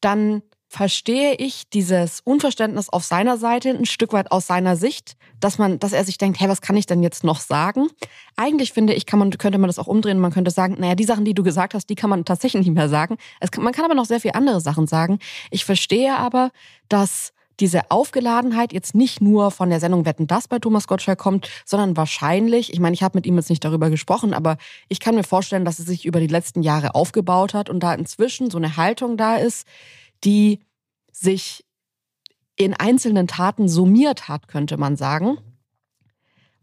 [0.00, 5.58] dann verstehe ich dieses Unverständnis auf seiner Seite ein Stück weit aus seiner Sicht, dass
[5.58, 7.88] man, dass er sich denkt, hey, was kann ich denn jetzt noch sagen?
[8.36, 10.20] Eigentlich finde ich, kann man, könnte man das auch umdrehen.
[10.20, 12.74] Man könnte sagen, naja, die Sachen, die du gesagt hast, die kann man tatsächlich nicht
[12.74, 13.16] mehr sagen.
[13.50, 15.18] Kann, man kann aber noch sehr viele andere Sachen sagen.
[15.50, 16.52] Ich verstehe aber,
[16.88, 21.48] dass diese Aufgeladenheit jetzt nicht nur von der Sendung Wetten das bei Thomas Gottschalk kommt,
[21.64, 24.56] sondern wahrscheinlich, ich meine, ich habe mit ihm jetzt nicht darüber gesprochen, aber
[24.88, 27.92] ich kann mir vorstellen, dass es sich über die letzten Jahre aufgebaut hat und da
[27.92, 29.66] inzwischen so eine Haltung da ist,
[30.24, 30.60] die
[31.12, 31.64] sich
[32.56, 35.38] in einzelnen Taten summiert hat, könnte man sagen.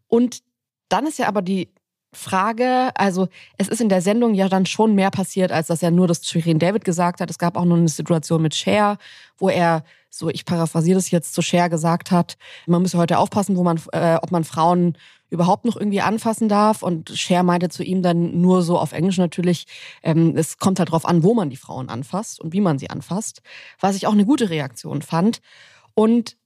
[0.07, 0.43] Und
[0.89, 1.69] dann ist ja aber die
[2.13, 5.91] Frage, also es ist in der Sendung ja dann schon mehr passiert, als dass er
[5.91, 7.29] nur das Shirin David gesagt hat.
[7.29, 8.97] Es gab auch noch eine Situation mit Cher,
[9.37, 13.57] wo er, so ich paraphrasiere das jetzt, zu Cher gesagt hat, man müsse heute aufpassen,
[13.57, 14.97] wo man, äh, ob man Frauen
[15.29, 16.83] überhaupt noch irgendwie anfassen darf.
[16.83, 19.65] Und Cher meinte zu ihm dann nur so auf Englisch natürlich,
[20.03, 22.89] ähm, es kommt halt drauf an, wo man die Frauen anfasst und wie man sie
[22.89, 23.41] anfasst,
[23.79, 25.41] was ich auch eine gute Reaktion fand.
[25.93, 26.37] Und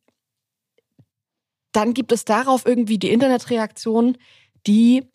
[1.72, 4.17] dann gibt es darauf irgendwie die Internetreaktion,
[4.67, 5.08] die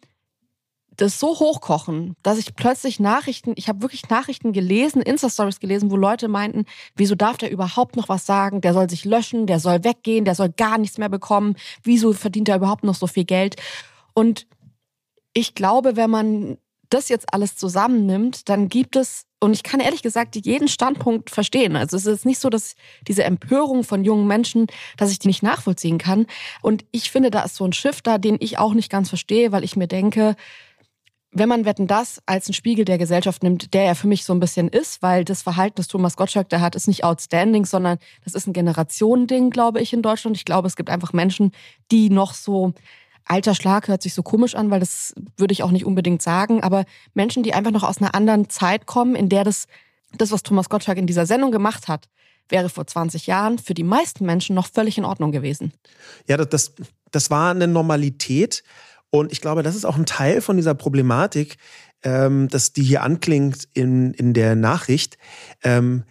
[0.97, 5.97] das so hochkochen, dass ich plötzlich Nachrichten, ich habe wirklich Nachrichten gelesen, Insta-Stories gelesen, wo
[5.97, 8.61] Leute meinten, wieso darf der überhaupt noch was sagen?
[8.61, 11.57] Der soll sich löschen, der soll weggehen, der soll gar nichts mehr bekommen.
[11.83, 13.57] Wieso verdient er überhaupt noch so viel Geld?
[14.15, 14.47] Und
[15.35, 20.03] ich glaube, wenn man das jetzt alles zusammennimmt, dann gibt es, und ich kann ehrlich
[20.03, 21.77] gesagt jeden Standpunkt verstehen.
[21.77, 22.75] Also es ist nicht so, dass
[23.07, 26.27] diese Empörung von jungen Menschen, dass ich die nicht nachvollziehen kann.
[26.63, 29.53] Und ich finde, da ist so ein Schiff da, den ich auch nicht ganz verstehe,
[29.53, 30.37] weil ich mir denke,
[31.39, 34.33] wenn man Wetten das als einen Spiegel der Gesellschaft nimmt, der ja für mich so
[34.33, 37.99] ein bisschen ist, weil das Verhalten, das Thomas Gottschalk da hat, ist nicht outstanding, sondern
[38.25, 40.37] das ist ein Generationending, glaube ich, in Deutschland.
[40.37, 41.53] Ich glaube, es gibt einfach Menschen,
[41.91, 42.73] die noch so
[43.27, 46.63] alter Schlag hört sich so komisch an, weil das würde ich auch nicht unbedingt sagen,
[46.63, 49.67] aber Menschen, die einfach noch aus einer anderen Zeit kommen, in der das,
[50.17, 52.09] das was Thomas Gottschalk in dieser Sendung gemacht hat,
[52.49, 55.73] wäre vor 20 Jahren für die meisten Menschen noch völlig in Ordnung gewesen.
[56.29, 56.73] Ja, das,
[57.11, 58.63] das war eine Normalität.
[59.19, 61.57] Und ich glaube, das ist auch ein Teil von dieser Problematik,
[62.03, 65.19] ähm, dass die hier anklingt in, in der Nachricht.
[65.63, 66.05] Ähm,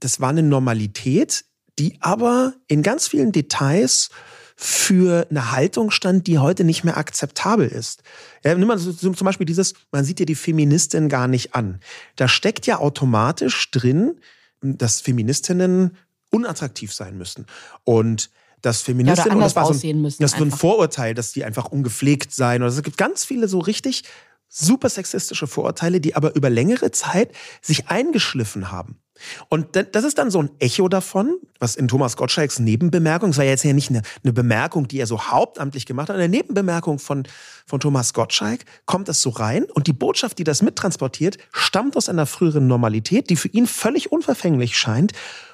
[0.00, 1.44] das war eine Normalität,
[1.78, 4.10] die aber in ganz vielen Details
[4.58, 8.02] für eine Haltung stand, die heute nicht mehr akzeptabel ist.
[8.42, 11.80] Ja, nimm mal zum Beispiel dieses, man sieht ja die Feministin gar nicht an.
[12.16, 14.18] Da steckt ja automatisch drin,
[14.62, 15.96] dass Feministinnen
[16.30, 17.46] unattraktiv sein müssen.
[17.84, 18.30] Und
[18.62, 21.66] dass Feministinnen, ja, das war so ein, müssen das ist ein Vorurteil, dass die einfach
[21.66, 22.62] ungepflegt seien.
[22.62, 24.04] Oder es gibt ganz viele so richtig
[24.48, 29.00] super sexistische Vorurteile, die aber über längere Zeit sich eingeschliffen haben.
[29.48, 33.44] Und das ist dann so ein Echo davon, was in Thomas Gottschalks Nebenbemerkung, es war
[33.44, 37.24] jetzt ja nicht eine, eine, Bemerkung, die er so hauptamtlich gemacht hat, eine Nebenbemerkung von,
[37.66, 42.08] von Thomas Gottschalk, kommt das so rein und die Botschaft, die das mittransportiert, stammt aus
[42.08, 45.12] einer früheren Normalität, die für ihn völlig unverfänglich scheint,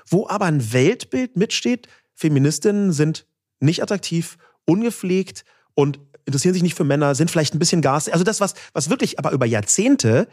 [0.09, 1.87] wo aber ein Weltbild mitsteht,
[2.23, 3.27] Feministinnen sind
[3.61, 8.09] nicht attraktiv, ungepflegt und interessieren sich nicht für Männer, sind vielleicht ein bisschen gas.
[8.09, 10.29] Also das, was, was wirklich aber über Jahrzehnte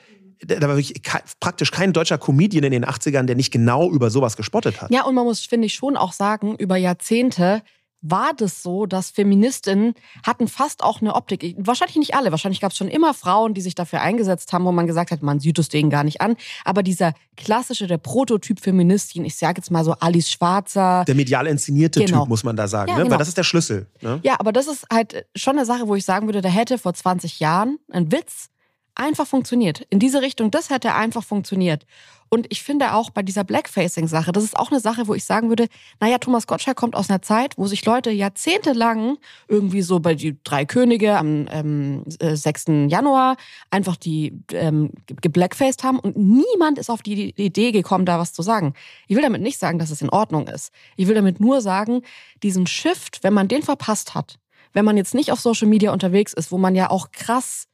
[0.46, 1.02] da war wirklich
[1.40, 4.90] praktisch kein deutscher Comedian in den 80ern, der nicht genau über sowas gespottet hat.
[4.90, 7.62] Ja, und man muss, finde ich, schon auch sagen, über Jahrzehnte
[8.02, 9.94] war das so, dass Feministinnen
[10.26, 11.56] hatten fast auch eine Optik.
[11.58, 12.32] Wahrscheinlich nicht alle.
[12.32, 15.22] Wahrscheinlich gab es schon immer Frauen, die sich dafür eingesetzt haben, wo man gesagt hat,
[15.22, 16.36] man sieht es denen gar nicht an.
[16.64, 21.04] Aber dieser klassische, der Prototyp Feministin, ich sage jetzt mal so Alice Schwarzer.
[21.08, 22.22] Der medial inszenierte genau.
[22.22, 22.90] Typ, muss man da sagen.
[22.90, 23.04] Ja, ne?
[23.04, 23.12] genau.
[23.12, 23.88] Weil das ist der Schlüssel.
[24.02, 24.20] Ne?
[24.24, 26.94] Ja, aber das ist halt schon eine Sache, wo ich sagen würde, da hätte vor
[26.94, 28.50] 20 Jahren ein Witz
[28.96, 29.86] einfach funktioniert.
[29.90, 31.86] In diese Richtung, das hätte einfach funktioniert.
[32.30, 35.50] Und ich finde auch bei dieser Blackfacing-Sache, das ist auch eine Sache, wo ich sagen
[35.50, 35.68] würde,
[36.00, 40.38] naja, Thomas Gottschalk kommt aus einer Zeit, wo sich Leute jahrzehntelang irgendwie so bei die
[40.44, 42.68] drei Könige am ähm, 6.
[42.68, 43.36] Äh, Januar
[43.72, 48.44] einfach die ähm, geblackfaced haben und niemand ist auf die Idee gekommen, da was zu
[48.44, 48.74] sagen.
[49.08, 50.72] Ich will damit nicht sagen, dass es in Ordnung ist.
[50.98, 52.04] Ich will damit nur sagen,
[52.44, 54.38] diesen Shift, wenn man den verpasst hat,
[54.74, 57.69] wenn man jetzt nicht auf Social Media unterwegs ist, wo man ja auch krass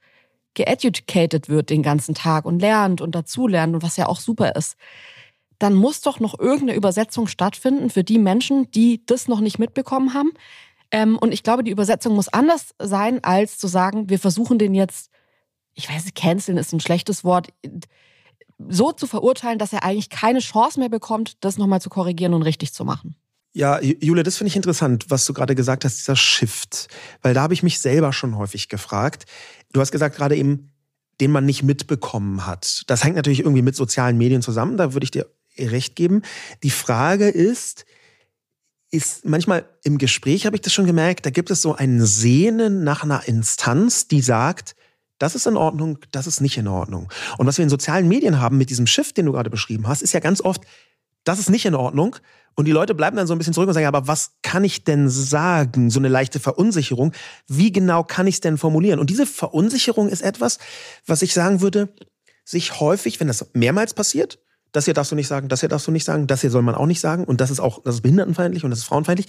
[0.56, 4.76] geeducated wird den ganzen Tag und lernt und dazulernt und was ja auch super ist,
[5.60, 10.14] dann muss doch noch irgendeine Übersetzung stattfinden für die Menschen, die das noch nicht mitbekommen
[10.14, 10.32] haben.
[10.92, 14.74] Ähm, und ich glaube, die Übersetzung muss anders sein, als zu sagen, wir versuchen den
[14.74, 15.12] jetzt,
[15.74, 17.50] ich weiß nicht, canceln ist ein schlechtes Wort,
[18.68, 22.44] so zu verurteilen, dass er eigentlich keine Chance mehr bekommt, das nochmal zu korrigieren und
[22.44, 23.16] richtig zu machen.
[23.56, 26.90] Ja, Julia, das finde ich interessant, was du gerade gesagt hast, dieser Shift.
[27.22, 29.26] Weil da habe ich mich selber schon häufig gefragt.
[29.72, 30.74] Du hast gesagt gerade eben,
[31.22, 32.84] den man nicht mitbekommen hat.
[32.88, 36.24] Das hängt natürlich irgendwie mit sozialen Medien zusammen, da würde ich dir recht geben.
[36.64, 37.86] Die Frage ist,
[38.92, 42.84] ist manchmal im Gespräch habe ich das schon gemerkt, da gibt es so ein Sehnen
[42.84, 44.76] nach einer Instanz, die sagt,
[45.18, 47.10] das ist in Ordnung, das ist nicht in Ordnung.
[47.38, 50.02] Und was wir in sozialen Medien haben mit diesem Shift, den du gerade beschrieben hast,
[50.02, 50.62] ist ja ganz oft,
[51.24, 52.18] das ist nicht in Ordnung.
[52.56, 54.84] Und die Leute bleiben dann so ein bisschen zurück und sagen, aber was kann ich
[54.86, 55.90] denn sagen?
[55.90, 57.12] So eine leichte Verunsicherung.
[57.48, 59.00] Wie genau kann ich es denn formulieren?
[59.00, 60.60] Und diese Verunsicherung ist etwas,
[61.06, 61.90] was ich sagen würde,
[62.46, 64.40] sich häufig, wenn das mehrmals passiert,
[64.72, 66.62] das hier darfst du nicht sagen, das hier darfst du nicht sagen, das hier soll
[66.62, 69.28] man auch nicht sagen und das ist auch, das ist behindertenfeindlich und das ist frauenfeindlich.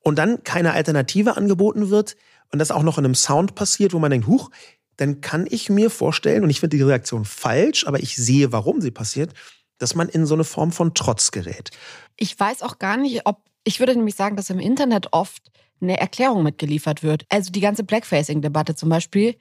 [0.00, 2.16] Und dann keine Alternative angeboten wird
[2.52, 4.50] und das auch noch in einem Sound passiert, wo man denkt, huch,
[4.96, 8.80] dann kann ich mir vorstellen, und ich finde die Reaktion falsch, aber ich sehe, warum
[8.80, 9.32] sie passiert,
[9.78, 11.70] dass man in so eine Form von Trotz gerät.
[12.16, 15.98] Ich weiß auch gar nicht, ob, ich würde nämlich sagen, dass im Internet oft eine
[15.98, 17.24] Erklärung mitgeliefert wird.
[17.28, 19.36] Also die ganze Blackfacing-Debatte zum Beispiel,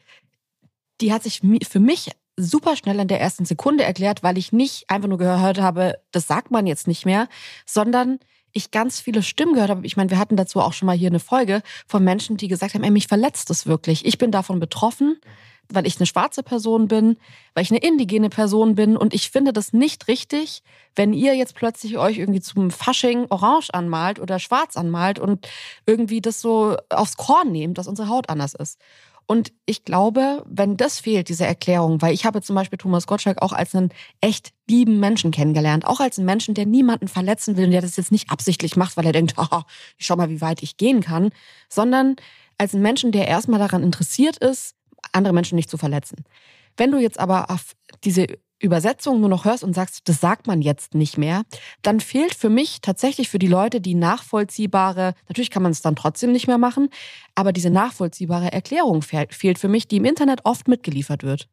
[1.02, 4.89] die hat sich für mich super schnell in der ersten Sekunde erklärt, weil ich nicht
[4.89, 7.28] einfach nur gehört habe, das sagt man jetzt nicht mehr,
[7.65, 8.19] sondern
[8.54, 9.86] ich ganz viele Stimmen gehört habe.
[9.86, 12.73] Ich meine, wir hatten dazu auch schon mal hier eine Folge von Menschen, die gesagt
[12.73, 14.06] haben, ey, mich verletzt das wirklich.
[14.06, 15.19] Ich bin davon betroffen,
[15.71, 17.17] weil ich eine schwarze Person bin,
[17.53, 20.63] weil ich eine indigene Person bin und ich finde das nicht richtig,
[20.95, 25.47] wenn ihr jetzt plötzlich euch irgendwie zum Fasching orange anmalt oder schwarz anmalt und
[25.86, 28.80] irgendwie das so aufs Korn nehmt, dass unsere Haut anders ist.
[29.30, 33.41] Und ich glaube, wenn das fehlt, diese Erklärung, weil ich habe zum Beispiel Thomas Gottschalk
[33.41, 33.89] auch als einen
[34.21, 37.97] echt lieben Menschen kennengelernt, auch als einen Menschen, der niemanden verletzen will und der das
[37.97, 39.62] jetzt nicht absichtlich macht, weil er denkt, oh,
[39.97, 41.32] ich schau mal, wie weit ich gehen kann,
[41.67, 42.15] sondern
[42.58, 44.75] als einen Menschen, der erstmal daran interessiert ist,
[45.12, 46.23] andere Menschen nicht zu verletzen.
[46.77, 48.27] Wenn du jetzt aber auf diese
[48.60, 51.43] Übersetzung nur noch hörst und sagst, das sagt man jetzt nicht mehr,
[51.83, 55.95] dann fehlt für mich tatsächlich für die Leute die nachvollziehbare, natürlich kann man es dann
[55.95, 56.89] trotzdem nicht mehr machen,
[57.36, 61.47] aber diese nachvollziehbare Erklärung fehlt für mich, die im Internet oft mitgeliefert wird.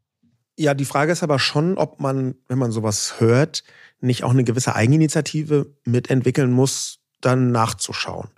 [0.57, 3.64] Ja, die Frage ist aber schon, ob man, wenn man sowas hört,
[4.00, 8.28] nicht auch eine gewisse Eigeninitiative mitentwickeln muss, dann nachzuschauen.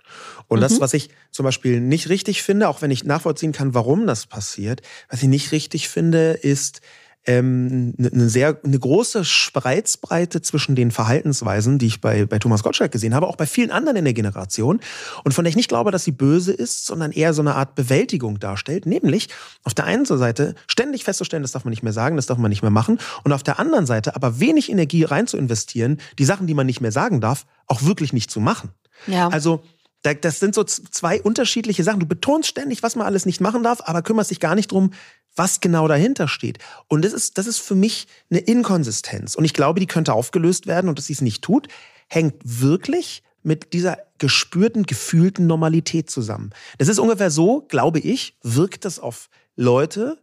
[0.47, 0.61] Und mhm.
[0.61, 4.25] das, was ich zum Beispiel nicht richtig finde, auch wenn ich nachvollziehen kann, warum das
[4.25, 6.81] passiert, was ich nicht richtig finde, ist,
[7.27, 12.63] ähm, eine ne sehr eine große Spreizbreite zwischen den Verhaltensweisen, die ich bei, bei Thomas
[12.63, 14.79] Gottschalk gesehen habe, auch bei vielen anderen in der Generation
[15.23, 17.75] und von der ich nicht glaube, dass sie böse ist, sondern eher so eine Art
[17.75, 19.27] Bewältigung darstellt, nämlich
[19.63, 22.49] auf der einen Seite ständig festzustellen, das darf man nicht mehr sagen, das darf man
[22.49, 26.25] nicht mehr machen und auf der anderen Seite aber wenig Energie rein zu investieren, die
[26.25, 28.71] Sachen, die man nicht mehr sagen darf, auch wirklich nicht zu machen.
[29.05, 29.27] Ja.
[29.27, 29.63] Also
[30.03, 31.99] das sind so zwei unterschiedliche Sachen.
[31.99, 34.91] Du betonst ständig, was man alles nicht machen darf, aber kümmerst dich gar nicht drum,
[35.37, 36.59] was genau dahinter steht.
[36.87, 39.35] Und das ist, das ist für mich eine Inkonsistenz.
[39.35, 41.67] Und ich glaube, die könnte aufgelöst werden und dass sie es nicht tut,
[42.09, 46.51] hängt wirklich mit dieser gespürten, gefühlten Normalität zusammen.
[46.79, 50.17] Das ist ungefähr so, glaube ich, wirkt das auf Leute,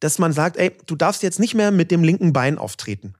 [0.00, 3.14] dass man sagt, ey, du darfst jetzt nicht mehr mit dem linken Bein auftreten.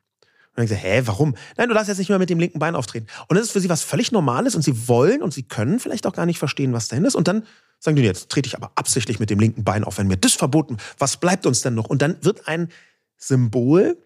[0.56, 1.34] Und dann gesagt, hä, warum?
[1.56, 3.06] Nein, du darfst jetzt nicht mehr mit dem linken Bein auftreten.
[3.28, 6.06] Und das ist für sie was völlig Normales und sie wollen und sie können vielleicht
[6.06, 7.14] auch gar nicht verstehen, was dahin ist.
[7.14, 7.44] Und dann
[7.78, 10.34] sagen die, jetzt trete ich aber absichtlich mit dem linken Bein auf, wenn mir das
[10.34, 11.86] verboten, was bleibt uns denn noch?
[11.86, 12.68] Und dann wird ein
[13.16, 13.98] Symbol,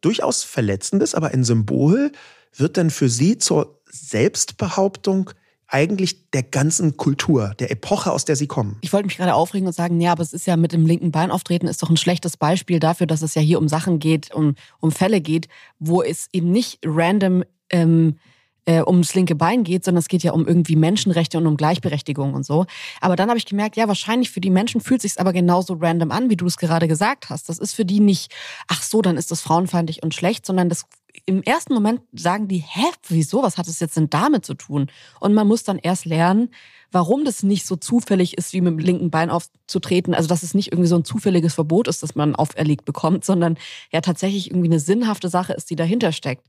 [0.00, 2.12] durchaus verletzendes, aber ein Symbol,
[2.54, 5.30] wird dann für sie zur Selbstbehauptung
[5.72, 8.76] eigentlich der ganzen Kultur, der Epoche, aus der sie kommen.
[8.82, 11.12] Ich wollte mich gerade aufregen und sagen, ja, aber es ist ja mit dem linken
[11.12, 14.34] Bein auftreten, ist doch ein schlechtes Beispiel dafür, dass es ja hier um Sachen geht,
[14.34, 18.18] um, um Fälle geht, wo es eben nicht random ähm,
[18.66, 22.34] äh, ums linke Bein geht, sondern es geht ja um irgendwie Menschenrechte und um Gleichberechtigung
[22.34, 22.66] und so.
[23.00, 26.10] Aber dann habe ich gemerkt, ja, wahrscheinlich für die Menschen fühlt sich aber genauso random
[26.10, 27.48] an, wie du es gerade gesagt hast.
[27.48, 28.32] Das ist für die nicht,
[28.68, 30.86] ach so, dann ist das frauenfeindlich und schlecht, sondern das
[31.26, 34.90] im ersten Moment sagen die, hä, wieso, was hat es jetzt denn damit zu tun?
[35.20, 36.50] Und man muss dann erst lernen,
[36.90, 40.14] warum das nicht so zufällig ist, wie mit dem linken Bein aufzutreten.
[40.14, 43.58] Also, dass es nicht irgendwie so ein zufälliges Verbot ist, das man auferlegt bekommt, sondern
[43.92, 46.46] ja tatsächlich irgendwie eine sinnhafte Sache ist, die dahinter steckt.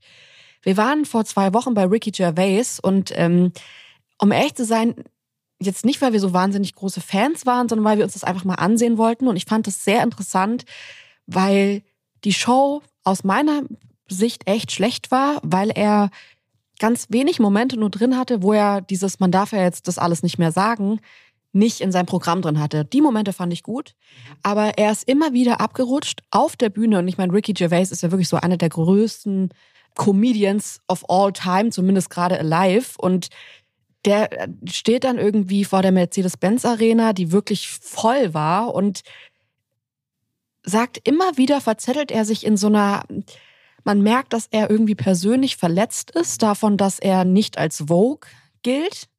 [0.63, 3.52] Wir waren vor zwei Wochen bei Ricky Gervais und ähm,
[4.17, 4.95] um ehrlich zu sein,
[5.60, 8.45] jetzt nicht, weil wir so wahnsinnig große Fans waren, sondern weil wir uns das einfach
[8.45, 9.28] mal ansehen wollten.
[9.28, 10.65] Und ich fand das sehr interessant,
[11.28, 11.84] weil
[12.23, 13.63] die Show aus meiner
[14.10, 16.10] Sicht echt schlecht war, weil er
[16.80, 20.23] ganz wenig Momente nur drin hatte, wo er dieses, man darf ja jetzt das alles
[20.23, 20.99] nicht mehr sagen,
[21.54, 22.84] nicht in seinem Programm drin hatte.
[22.84, 23.95] Die Momente fand ich gut,
[24.41, 28.02] aber er ist immer wieder abgerutscht auf der Bühne und ich meine, Ricky Gervais ist
[28.02, 29.49] ja wirklich so einer der größten
[29.96, 32.94] Comedians of all time, zumindest gerade alive.
[32.98, 33.30] Und
[34.06, 34.30] der
[34.66, 39.02] steht dann irgendwie vor der Mercedes-Benz Arena, die wirklich voll war und
[40.66, 43.04] sagt immer wieder, verzettelt er sich in so einer
[43.84, 48.30] man merkt, dass er irgendwie persönlich verletzt ist davon, dass er nicht als Vogue
[48.62, 49.10] gilt.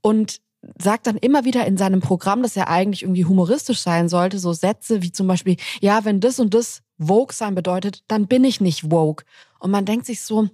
[0.00, 0.40] Und
[0.80, 4.52] sagt dann immer wieder in seinem Programm, dass er eigentlich irgendwie humoristisch sein sollte, so
[4.52, 8.60] Sätze wie zum Beispiel, ja, wenn das und das Vogue sein bedeutet, dann bin ich
[8.60, 9.24] nicht Vogue.
[9.58, 10.48] Und man denkt sich so,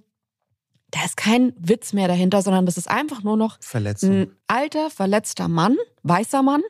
[0.91, 4.11] da ist kein Witz mehr dahinter, sondern das ist einfach nur noch Verletzung.
[4.11, 6.61] ein alter, verletzter Mann, weißer Mann,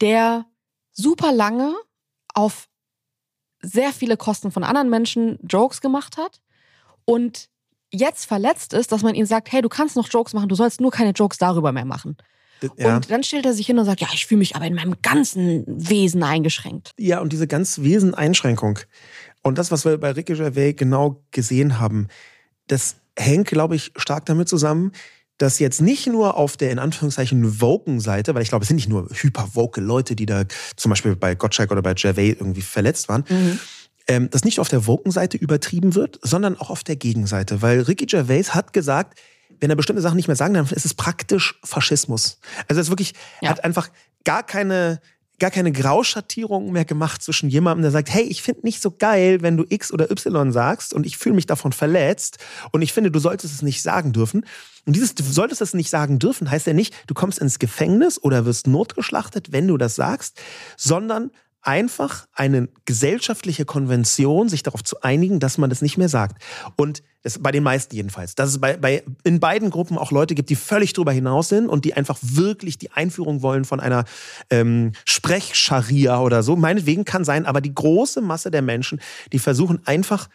[0.00, 0.44] der
[0.92, 1.74] super lange
[2.34, 2.68] auf
[3.62, 6.42] sehr viele Kosten von anderen Menschen Jokes gemacht hat
[7.06, 7.48] und
[7.94, 10.80] jetzt verletzt ist, dass man ihm sagt, hey, du kannst noch Jokes machen, du sollst
[10.80, 12.16] nur keine Jokes darüber mehr machen.
[12.76, 12.96] Ja.
[12.96, 14.94] Und dann stellt er sich hin und sagt, ja, ich fühle mich aber in meinem
[15.02, 16.92] ganzen Wesen eingeschränkt.
[16.98, 18.78] Ja, und diese ganz Wesen-Einschränkung
[19.42, 22.08] Und das, was wir bei Ricky Gervais genau gesehen haben,
[22.66, 24.92] das hängt, glaube ich, stark damit zusammen,
[25.38, 28.88] dass jetzt nicht nur auf der in Anführungszeichen Woken-Seite, weil ich glaube, es sind nicht
[28.88, 30.44] nur hyper-woke Leute, die da
[30.76, 33.58] zum Beispiel bei Gottschalk oder bei Gervais irgendwie verletzt waren, mhm.
[34.06, 37.62] Ähm, dass nicht auf der Woken-Seite übertrieben wird, sondern auch auf der Gegenseite.
[37.62, 39.18] Weil Ricky Gervais hat gesagt,
[39.60, 42.38] wenn er bestimmte Sachen nicht mehr sagen darf, ist es praktisch Faschismus.
[42.68, 43.50] Also es ist wirklich, ja.
[43.50, 43.88] hat einfach
[44.24, 45.00] gar keine,
[45.38, 49.42] gar keine Grauschattierung mehr gemacht zwischen jemandem, der sagt, hey, ich finde nicht so geil,
[49.42, 52.38] wenn du X oder Y sagst und ich fühle mich davon verletzt
[52.72, 54.44] und ich finde, du solltest es nicht sagen dürfen.
[54.86, 58.22] Und dieses, du solltest es nicht sagen dürfen, heißt ja nicht, du kommst ins Gefängnis
[58.22, 60.38] oder wirst notgeschlachtet, wenn du das sagst,
[60.76, 61.30] sondern
[61.66, 66.42] einfach eine gesellschaftliche Konvention, sich darauf zu einigen, dass man das nicht mehr sagt.
[66.76, 68.34] Und das bei den meisten jedenfalls.
[68.34, 71.68] Dass es bei, bei in beiden Gruppen auch Leute gibt, die völlig drüber hinaus sind
[71.68, 74.04] und die einfach wirklich die Einführung wollen von einer
[74.50, 76.54] ähm, Sprechscharia oder so.
[76.54, 79.00] Meinetwegen kann sein, aber die große Masse der Menschen,
[79.32, 80.28] die versuchen einfach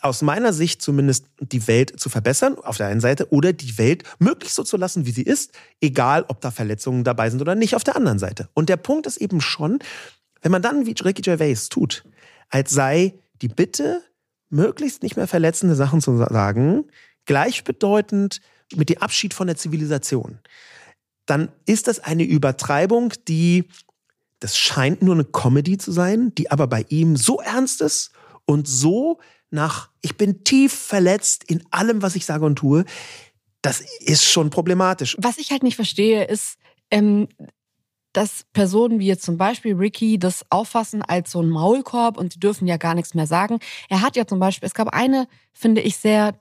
[0.00, 4.02] aus meiner Sicht zumindest die Welt zu verbessern, auf der einen Seite, oder die Welt
[4.18, 7.76] möglichst so zu lassen, wie sie ist, egal ob da Verletzungen dabei sind oder nicht,
[7.76, 8.48] auf der anderen Seite.
[8.54, 9.78] Und der Punkt ist eben schon,
[10.46, 12.04] wenn man dann wie Ricky Gervais tut,
[12.50, 14.00] als sei die Bitte,
[14.48, 16.84] möglichst nicht mehr verletzende Sachen zu sagen,
[17.24, 18.40] gleichbedeutend
[18.76, 20.38] mit dem Abschied von der Zivilisation,
[21.26, 23.64] dann ist das eine Übertreibung, die,
[24.38, 28.12] das scheint nur eine Comedy zu sein, die aber bei ihm so ernst ist
[28.44, 29.18] und so
[29.50, 32.84] nach, ich bin tief verletzt in allem, was ich sage und tue,
[33.62, 35.16] das ist schon problematisch.
[35.18, 36.56] Was ich halt nicht verstehe, ist,
[36.92, 37.26] ähm,
[38.16, 42.40] dass Personen wie jetzt zum Beispiel Ricky das auffassen als so ein Maulkorb und sie
[42.40, 43.58] dürfen ja gar nichts mehr sagen.
[43.90, 46.40] Er hat ja zum Beispiel, es gab eine, finde ich, sehr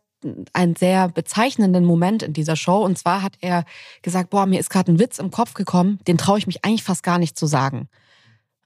[0.53, 2.83] einen sehr bezeichnenden Moment in dieser Show.
[2.83, 3.65] Und zwar hat er
[4.01, 6.83] gesagt, boah, mir ist gerade ein Witz im Kopf gekommen, den traue ich mich eigentlich
[6.83, 7.89] fast gar nicht zu sagen.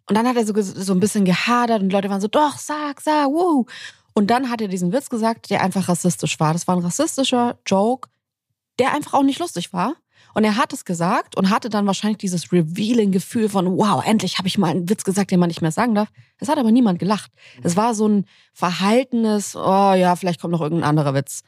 [0.07, 3.01] Und dann hat er so, so ein bisschen gehadert und Leute waren so, doch, sag,
[3.01, 3.65] sag, wuh.
[4.13, 6.53] Und dann hat er diesen Witz gesagt, der einfach rassistisch war.
[6.53, 8.09] Das war ein rassistischer Joke,
[8.77, 9.95] der einfach auch nicht lustig war.
[10.33, 14.37] Und er hat es gesagt und hatte dann wahrscheinlich dieses revealing Gefühl von, wow, endlich
[14.37, 16.09] habe ich mal einen Witz gesagt, den man nicht mehr sagen darf.
[16.37, 17.31] Es hat aber niemand gelacht.
[17.63, 21.41] Es war so ein verhaltenes, oh ja, vielleicht kommt noch irgendein anderer Witz.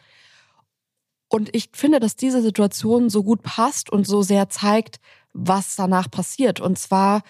[1.30, 5.00] Und ich finde, dass diese Situation so gut passt und so sehr zeigt,
[5.34, 6.60] was danach passiert.
[6.60, 7.22] Und zwar,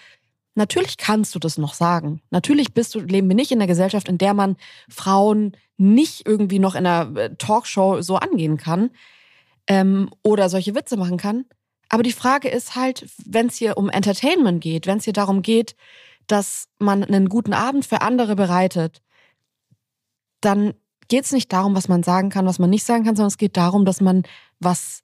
[0.56, 2.22] natürlich kannst du das noch sagen.
[2.32, 4.56] Natürlich bist du, leben wir nicht in einer Gesellschaft, in der man
[4.90, 8.90] Frauen nicht irgendwie noch in einer äh, Talkshow so angehen kann
[9.72, 11.46] ähm, oder solche Witze machen kann.
[11.88, 15.42] Aber die Frage ist halt, wenn es hier um Entertainment geht, wenn es hier darum
[15.42, 15.78] geht,
[16.28, 19.02] dass man einen guten Abend für andere bereitet,
[20.42, 20.74] dann
[21.08, 23.38] geht es nicht darum, was man sagen kann, was man nicht sagen kann, sondern es
[23.38, 24.24] geht darum, dass man
[24.60, 25.04] was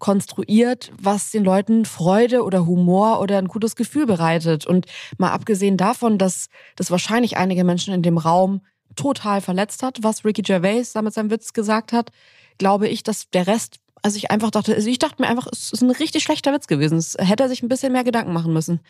[0.00, 4.66] konstruiert, was den Leuten Freude oder Humor oder ein gutes Gefühl bereitet.
[4.66, 8.62] Und mal abgesehen davon, dass das wahrscheinlich einige Menschen in dem Raum
[8.96, 12.10] total verletzt hat, was Ricky Gervais da mit seinem Witz gesagt hat,
[12.58, 15.72] glaube ich, dass der Rest also ich einfach dachte, also ich dachte mir einfach, es
[15.72, 16.98] ist ein richtig schlechter Witz gewesen.
[16.98, 18.80] Es hätte er sich ein bisschen mehr Gedanken machen müssen.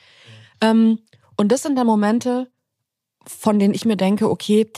[0.61, 0.99] Ähm,
[1.37, 2.51] und das sind dann Momente,
[3.27, 4.71] von denen ich mir denke, okay,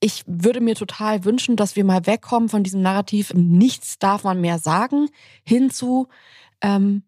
[0.00, 4.40] ich würde mir total wünschen, dass wir mal wegkommen von diesem Narrativ, nichts darf man
[4.40, 5.08] mehr sagen,
[5.44, 6.08] hinzu,
[6.60, 7.02] ähm,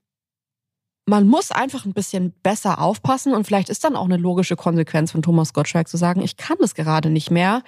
[1.06, 5.12] man muss einfach ein bisschen besser aufpassen und vielleicht ist dann auch eine logische Konsequenz
[5.12, 7.62] von Thomas Gottschalk zu sagen, ich kann das gerade nicht mehr.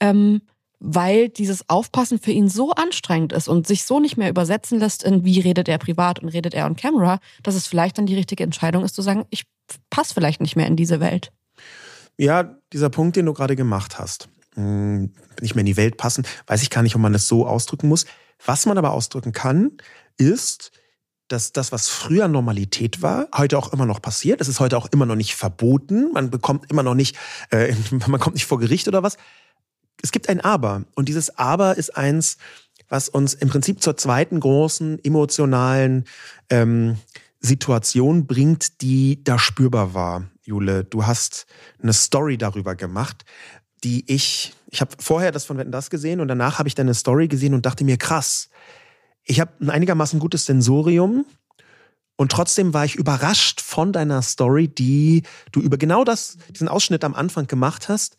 [0.00, 0.42] Ähm,
[0.80, 5.02] weil dieses Aufpassen für ihn so anstrengend ist und sich so nicht mehr übersetzen lässt
[5.02, 8.14] in wie redet er privat und redet er on camera, dass es vielleicht dann die
[8.14, 9.44] richtige Entscheidung ist zu sagen, ich
[9.90, 11.32] passe vielleicht nicht mehr in diese Welt.
[12.18, 16.26] Ja, dieser Punkt, den du gerade gemacht hast, hm, nicht mehr in die Welt passen,
[16.46, 18.06] weiß ich gar nicht, ob man das so ausdrücken muss.
[18.44, 19.72] Was man aber ausdrücken kann,
[20.16, 20.70] ist,
[21.28, 24.40] dass das, was früher Normalität war, heute auch immer noch passiert.
[24.40, 26.12] Es ist heute auch immer noch nicht verboten.
[26.12, 27.16] Man bekommt immer noch nicht,
[27.50, 27.74] äh,
[28.06, 29.16] man kommt nicht vor Gericht oder was
[30.02, 30.84] es gibt ein Aber.
[30.94, 32.36] Und dieses Aber ist eins,
[32.88, 36.04] was uns im Prinzip zur zweiten großen emotionalen
[36.50, 36.98] ähm,
[37.40, 40.24] Situation bringt, die da spürbar war.
[40.42, 41.46] Jule, du hast
[41.82, 43.24] eine Story darüber gemacht,
[43.82, 46.94] die ich, ich habe vorher das von Wetten das gesehen und danach habe ich deine
[46.94, 48.48] Story gesehen und dachte mir, krass,
[49.24, 51.24] ich habe ein einigermaßen gutes Sensorium
[52.16, 57.04] und trotzdem war ich überrascht von deiner Story, die du über genau das, diesen Ausschnitt
[57.04, 58.16] am Anfang gemacht hast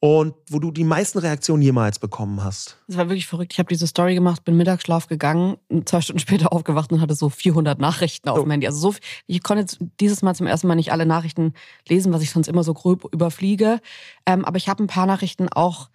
[0.00, 2.78] und wo du die meisten Reaktionen jemals bekommen hast.
[2.86, 3.52] Das war wirklich verrückt.
[3.52, 7.28] Ich habe diese Story gemacht, bin Mittagsschlaf gegangen, zwei Stunden später aufgewacht und hatte so
[7.28, 8.42] 400 Nachrichten auf oh.
[8.42, 8.66] dem Handy.
[8.66, 11.52] Also so, ich konnte jetzt dieses Mal zum ersten Mal nicht alle Nachrichten
[11.88, 13.80] lesen, was ich sonst immer so grob überfliege.
[14.24, 15.90] Ähm, aber ich habe ein paar Nachrichten auch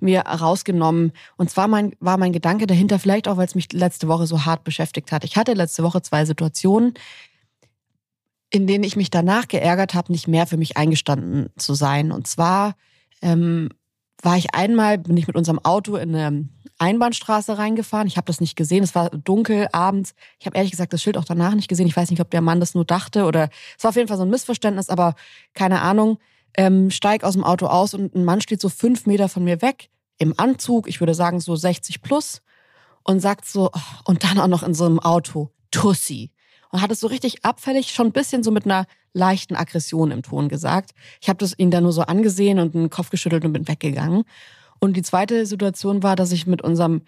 [0.00, 1.12] mir rausgenommen.
[1.36, 4.44] Und zwar mein, war mein Gedanke dahinter, vielleicht auch, weil es mich letzte Woche so
[4.44, 5.24] hart beschäftigt hat.
[5.24, 6.94] Ich hatte letzte Woche zwei Situationen,
[8.50, 12.12] in denen ich mich danach geärgert habe, nicht mehr für mich eingestanden zu sein.
[12.12, 12.76] Und zwar
[13.22, 13.68] ähm,
[14.22, 16.48] war ich einmal, bin ich mit unserem Auto in eine
[16.78, 18.06] Einbahnstraße reingefahren.
[18.06, 18.82] Ich habe das nicht gesehen.
[18.82, 20.14] Es war dunkel abends.
[20.38, 21.86] Ich habe ehrlich gesagt das Schild auch danach nicht gesehen.
[21.86, 24.16] Ich weiß nicht, ob der Mann das nur dachte oder es war auf jeden Fall
[24.16, 25.14] so ein Missverständnis, aber
[25.54, 26.18] keine Ahnung.
[26.54, 29.60] Ähm, steig aus dem Auto aus und ein Mann steht so fünf Meter von mir
[29.62, 30.88] weg im Anzug.
[30.88, 32.42] Ich würde sagen so 60 plus
[33.04, 36.32] und sagt so oh, und dann auch noch in so einem Auto Tussi
[36.70, 38.86] und hat es so richtig abfällig, schon ein bisschen so mit einer
[39.18, 40.92] leichten Aggression im Ton gesagt.
[41.20, 44.24] Ich habe das ihn dann nur so angesehen und den Kopf geschüttelt und bin weggegangen.
[44.80, 47.02] Und die zweite Situation war, dass ich mit unserem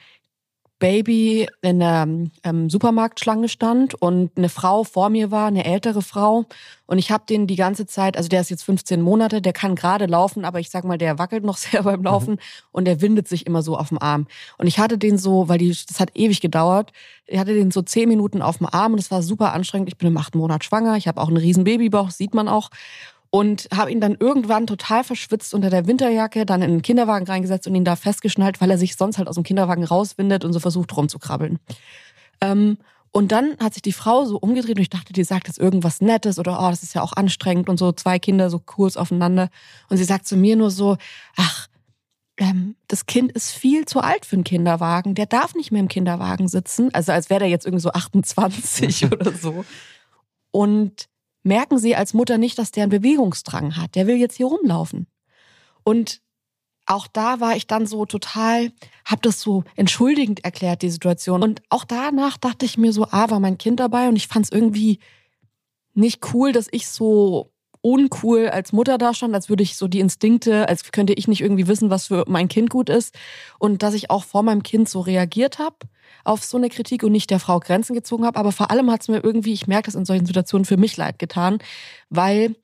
[0.80, 2.08] Baby in der
[2.42, 6.46] ähm, Supermarktschlange stand und eine Frau vor mir war, eine ältere Frau.
[6.86, 9.76] Und ich habe den die ganze Zeit, also der ist jetzt 15 Monate, der kann
[9.76, 12.38] gerade laufen, aber ich sag mal, der wackelt noch sehr beim Laufen mhm.
[12.72, 14.26] und der windet sich immer so auf dem Arm.
[14.58, 16.92] Und ich hatte den so, weil die, das hat ewig gedauert,
[17.26, 19.88] ich hatte den so zehn Minuten auf dem Arm und es war super anstrengend.
[19.88, 22.70] Ich bin im achten Monat schwanger, ich habe auch einen riesen Babybauch, sieht man auch
[23.30, 27.66] und habe ihn dann irgendwann total verschwitzt unter der Winterjacke, dann in den Kinderwagen reingesetzt
[27.66, 30.58] und ihn da festgeschnallt, weil er sich sonst halt aus dem Kinderwagen rauswindet und so
[30.58, 31.58] versucht rumzukrabbeln.
[32.40, 32.78] Ähm,
[33.12, 36.00] und dann hat sich die Frau so umgedreht und ich dachte, die sagt jetzt irgendwas
[36.00, 39.48] Nettes oder oh, das ist ja auch anstrengend und so zwei Kinder so kurz aufeinander.
[39.88, 40.96] Und sie sagt zu mir nur so,
[41.36, 41.68] ach,
[42.36, 45.14] ähm, das Kind ist viel zu alt für einen Kinderwagen.
[45.14, 46.92] Der darf nicht mehr im Kinderwagen sitzen.
[46.94, 49.64] Also als wäre der jetzt irgendwie so 28 oder so.
[50.52, 51.08] Und
[51.42, 53.94] merken sie als Mutter nicht, dass der einen Bewegungsdrang hat.
[53.94, 55.06] Der will jetzt hier rumlaufen.
[55.84, 56.20] Und
[56.86, 58.72] auch da war ich dann so total,
[59.04, 61.42] habe das so entschuldigend erklärt, die Situation.
[61.42, 64.46] Und auch danach dachte ich mir so, ah, war mein Kind dabei und ich fand
[64.46, 64.98] es irgendwie
[65.94, 70.00] nicht cool, dass ich so uncool als Mutter da stand, als würde ich so die
[70.00, 73.14] Instinkte, als könnte ich nicht irgendwie wissen, was für mein Kind gut ist.
[73.58, 75.76] Und dass ich auch vor meinem Kind so reagiert habe
[76.24, 78.38] auf so eine Kritik und nicht der Frau Grenzen gezogen habe.
[78.38, 80.96] Aber vor allem hat es mir irgendwie, ich merke das in solchen Situationen, für mich
[80.96, 81.58] leid getan,
[82.08, 82.56] weil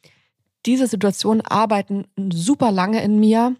[0.66, 3.57] diese Situationen arbeiten super lange in mir,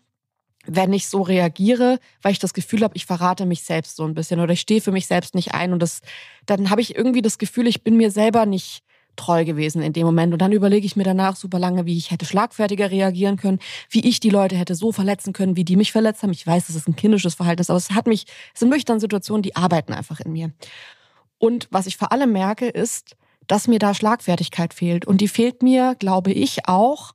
[0.67, 4.15] wenn ich so reagiere, weil ich das Gefühl habe, ich verrate mich selbst so ein
[4.15, 6.01] bisschen oder ich stehe für mich selbst nicht ein und das,
[6.45, 8.83] dann habe ich irgendwie das Gefühl, ich bin mir selber nicht
[9.17, 10.33] treu gewesen in dem Moment.
[10.33, 13.59] Und dann überlege ich mir danach super lange, wie ich hätte schlagfertiger reagieren können,
[13.91, 16.33] wie ich die Leute hätte so verletzen können, wie die mich verletzt haben.
[16.33, 19.01] Ich weiß, dass es ein kindisches Verhalten ist, aber es hat mich, es sind dann
[19.01, 20.53] Situationen, die arbeiten einfach in mir.
[21.39, 25.07] Und was ich vor allem merke, ist, dass mir da Schlagfertigkeit fehlt.
[25.07, 27.15] Und die fehlt mir, glaube ich, auch,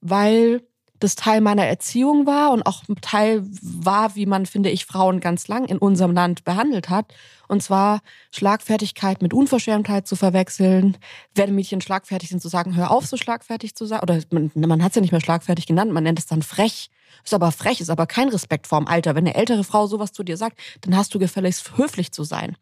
[0.00, 0.62] weil
[1.04, 5.46] das Teil meiner Erziehung war und auch Teil war, wie man, finde ich, Frauen ganz
[5.48, 7.12] lang in unserem Land behandelt hat.
[7.46, 8.00] Und zwar
[8.30, 10.96] Schlagfertigkeit mit Unverschämtheit zu verwechseln.
[11.34, 14.00] Wenn Mädchen schlagfertig sind, zu sagen, hör auf, so schlagfertig zu sein.
[14.00, 16.90] Oder man, man hat es ja nicht mehr schlagfertig genannt, man nennt es dann frech.
[17.22, 19.14] Ist aber frech, ist aber kein Respekt vorm Alter.
[19.14, 22.56] Wenn eine ältere Frau sowas zu dir sagt, dann hast du gefälligst höflich zu sein.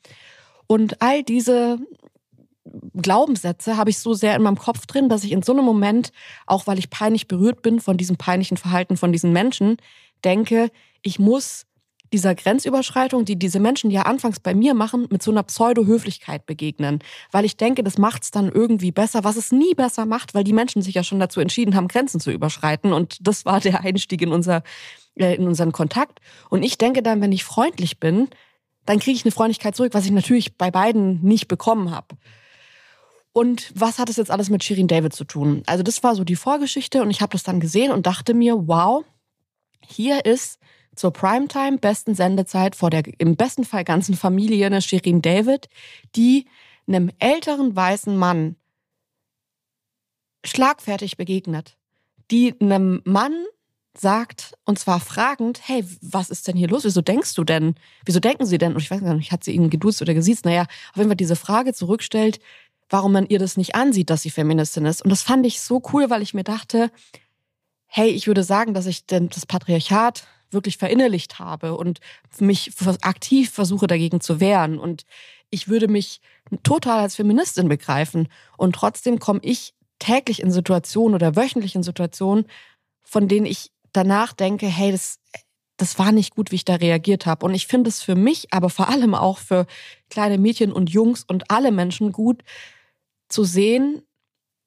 [0.66, 1.78] Und all diese
[2.94, 6.12] Glaubenssätze habe ich so sehr in meinem Kopf drin, dass ich in so einem Moment,
[6.46, 9.76] auch weil ich peinlich berührt bin von diesem peinlichen Verhalten von diesen Menschen,
[10.24, 10.70] denke,
[11.02, 11.66] ich muss
[12.12, 16.98] dieser Grenzüberschreitung, die diese Menschen ja anfangs bei mir machen, mit so einer Pseudo-Höflichkeit begegnen.
[17.30, 20.44] Weil ich denke, das macht es dann irgendwie besser, was es nie besser macht, weil
[20.44, 22.92] die Menschen sich ja schon dazu entschieden haben, Grenzen zu überschreiten.
[22.92, 24.62] Und das war der Einstieg in, unser,
[25.14, 26.20] äh, in unseren Kontakt.
[26.50, 28.28] Und ich denke dann, wenn ich freundlich bin,
[28.84, 32.16] dann kriege ich eine Freundlichkeit zurück, was ich natürlich bei beiden nicht bekommen habe.
[33.32, 35.62] Und was hat es jetzt alles mit Shirin David zu tun?
[35.66, 38.68] Also das war so die Vorgeschichte und ich habe das dann gesehen und dachte mir,
[38.68, 39.04] wow,
[39.80, 40.58] hier ist
[40.94, 45.68] zur Primetime besten Sendezeit vor der im besten Fall ganzen Familie eine Shirin David,
[46.14, 46.46] die
[46.86, 48.56] einem älteren weißen Mann
[50.44, 51.78] schlagfertig begegnet,
[52.30, 53.32] die einem Mann
[53.96, 56.84] sagt, und zwar fragend, hey, was ist denn hier los?
[56.84, 57.74] Wieso denkst du denn?
[58.04, 58.72] Wieso denken sie denn?
[58.72, 60.44] Und ich weiß gar nicht, hat sie ihn geduzt oder gesiezt?
[60.44, 62.40] Naja, auf jeden Fall diese Frage zurückstellt,
[62.92, 65.02] warum man ihr das nicht ansieht, dass sie Feministin ist.
[65.02, 66.90] Und das fand ich so cool, weil ich mir dachte,
[67.86, 72.00] hey, ich würde sagen, dass ich denn das Patriarchat wirklich verinnerlicht habe und
[72.38, 72.70] mich
[73.00, 74.78] aktiv versuche dagegen zu wehren.
[74.78, 75.04] Und
[75.48, 76.20] ich würde mich
[76.62, 78.28] total als Feministin begreifen.
[78.58, 82.44] Und trotzdem komme ich täglich in Situationen oder wöchentlich in Situationen,
[83.02, 85.18] von denen ich danach denke, hey, das,
[85.78, 87.46] das war nicht gut, wie ich da reagiert habe.
[87.46, 89.66] Und ich finde es für mich, aber vor allem auch für
[90.10, 92.42] kleine Mädchen und Jungs und alle Menschen gut,
[93.32, 94.02] zu sehen,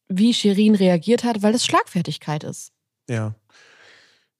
[0.07, 2.71] wie Shirin reagiert hat, weil das Schlagfertigkeit ist.
[3.09, 3.35] Ja.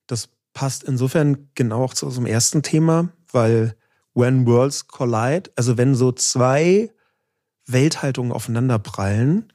[0.08, 3.76] Das passt insofern genau auch zu unserem ersten Thema, weil
[4.14, 6.92] when worlds collide, also wenn so zwei
[7.68, 9.52] Welthaltungen aufeinanderprallen,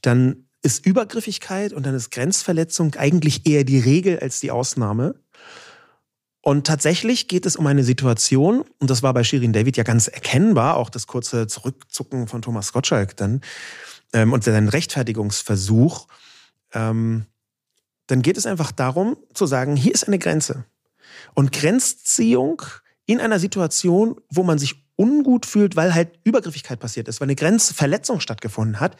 [0.00, 5.14] dann ist Übergriffigkeit und dann ist Grenzverletzung eigentlich eher die Regel als die Ausnahme.
[6.40, 10.08] Und tatsächlich geht es um eine Situation, und das war bei Shirin David ja ganz
[10.08, 13.42] erkennbar, auch das kurze Zurückzucken von Thomas Gottschalk dann,
[14.12, 16.06] ähm, und seinen Rechtfertigungsversuch,
[16.72, 17.26] ähm,
[18.06, 20.64] dann geht es einfach darum zu sagen, hier ist eine Grenze.
[21.34, 22.62] Und Grenzziehung
[23.06, 27.36] in einer Situation, wo man sich ungut fühlt, weil halt Übergriffigkeit passiert ist, weil eine
[27.36, 28.96] Grenzverletzung stattgefunden hat,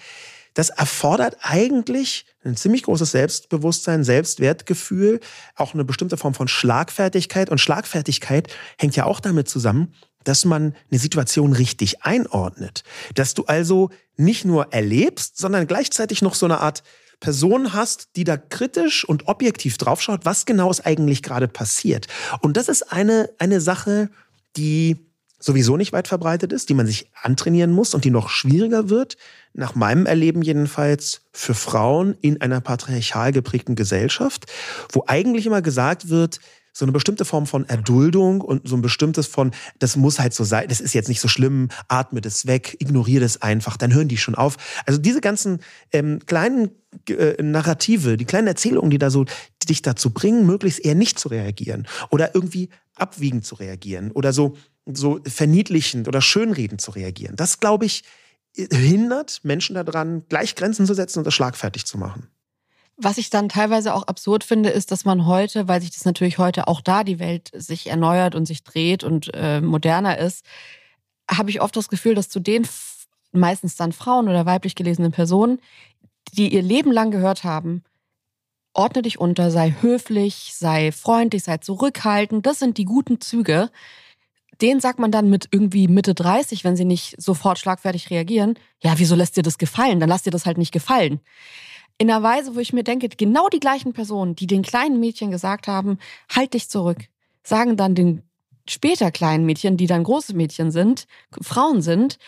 [0.54, 5.20] das erfordert eigentlich ein ziemlich großes Selbstbewusstsein, Selbstwertgefühl,
[5.54, 7.50] auch eine bestimmte Form von Schlagfertigkeit.
[7.50, 9.94] Und Schlagfertigkeit hängt ja auch damit zusammen,
[10.24, 12.82] dass man eine Situation richtig einordnet.
[13.14, 16.82] Dass du also nicht nur erlebst, sondern gleichzeitig noch so eine Art
[17.20, 22.06] Person hast, die da kritisch und objektiv draufschaut, was genau ist eigentlich gerade passiert.
[22.40, 24.08] Und das ist eine, eine Sache,
[24.56, 25.08] die
[25.40, 29.16] sowieso nicht weit verbreitet ist, die man sich antrainieren muss und die noch schwieriger wird,
[29.52, 34.46] nach meinem Erleben jedenfalls, für Frauen in einer patriarchal geprägten Gesellschaft,
[34.90, 36.40] wo eigentlich immer gesagt wird,
[36.78, 39.50] so eine bestimmte Form von Erduldung und so ein bestimmtes von,
[39.80, 43.22] das muss halt so sein, das ist jetzt nicht so schlimm, atme das weg, ignoriere
[43.22, 44.56] das einfach, dann hören die schon auf.
[44.86, 45.58] Also diese ganzen
[45.90, 46.70] ähm, kleinen
[47.08, 51.18] äh, Narrative, die kleinen Erzählungen, die da so die dich dazu bringen, möglichst eher nicht
[51.18, 54.56] zu reagieren oder irgendwie abwiegend zu reagieren oder so
[54.90, 57.36] so verniedlichend oder schönredend zu reagieren.
[57.36, 58.04] Das, glaube ich,
[58.54, 62.28] hindert Menschen daran, gleich Grenzen zu setzen und das schlagfertig zu machen.
[63.00, 66.38] Was ich dann teilweise auch absurd finde, ist, dass man heute, weil sich das natürlich
[66.38, 70.44] heute auch da die Welt sich erneuert und sich dreht und äh, moderner ist,
[71.30, 72.66] habe ich oft das Gefühl, dass zu den
[73.30, 75.60] meistens dann Frauen oder weiblich gelesenen Personen,
[76.32, 77.84] die ihr Leben lang gehört haben,
[78.74, 83.70] ordne dich unter, sei höflich, sei freundlich, sei zurückhaltend, das sind die guten Züge,
[84.60, 88.94] den sagt man dann mit irgendwie Mitte 30, wenn sie nicht sofort schlagfertig reagieren, ja,
[88.96, 90.00] wieso lässt dir das gefallen?
[90.00, 91.20] Dann lass dir das halt nicht gefallen.
[91.98, 95.30] In einer Weise, wo ich mir denke, genau die gleichen Personen, die den kleinen Mädchen
[95.30, 95.98] gesagt haben,
[96.30, 97.08] halt dich zurück,
[97.42, 98.22] sagen dann den
[98.68, 101.06] später kleinen Mädchen, die dann große Mädchen sind,
[101.40, 102.18] Frauen sind,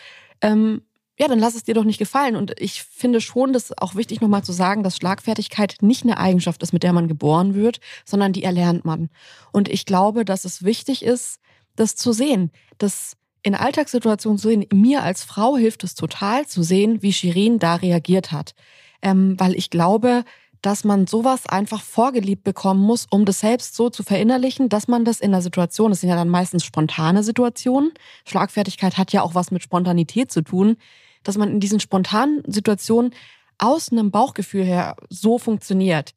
[0.41, 0.81] ähm,
[1.21, 2.35] ja, dann lass es dir doch nicht gefallen.
[2.35, 6.17] Und ich finde schon, das ist auch wichtig nochmal zu sagen, dass Schlagfertigkeit nicht eine
[6.17, 9.09] Eigenschaft ist, mit der man geboren wird, sondern die erlernt man.
[9.51, 11.39] Und ich glaube, dass es wichtig ist,
[11.75, 14.65] das zu sehen, das in Alltagssituationen zu sehen.
[14.73, 18.55] Mir als Frau hilft es total zu sehen, wie Shirin da reagiert hat.
[19.01, 20.23] Ähm, weil ich glaube,
[20.61, 25.05] dass man sowas einfach vorgeliebt bekommen muss, um das selbst so zu verinnerlichen, dass man
[25.05, 27.91] das in der Situation, das sind ja dann meistens spontane Situationen,
[28.25, 30.77] Schlagfertigkeit hat ja auch was mit Spontanität zu tun,
[31.23, 33.13] dass man in diesen spontanen Situationen
[33.57, 36.13] aus einem Bauchgefühl her so funktioniert.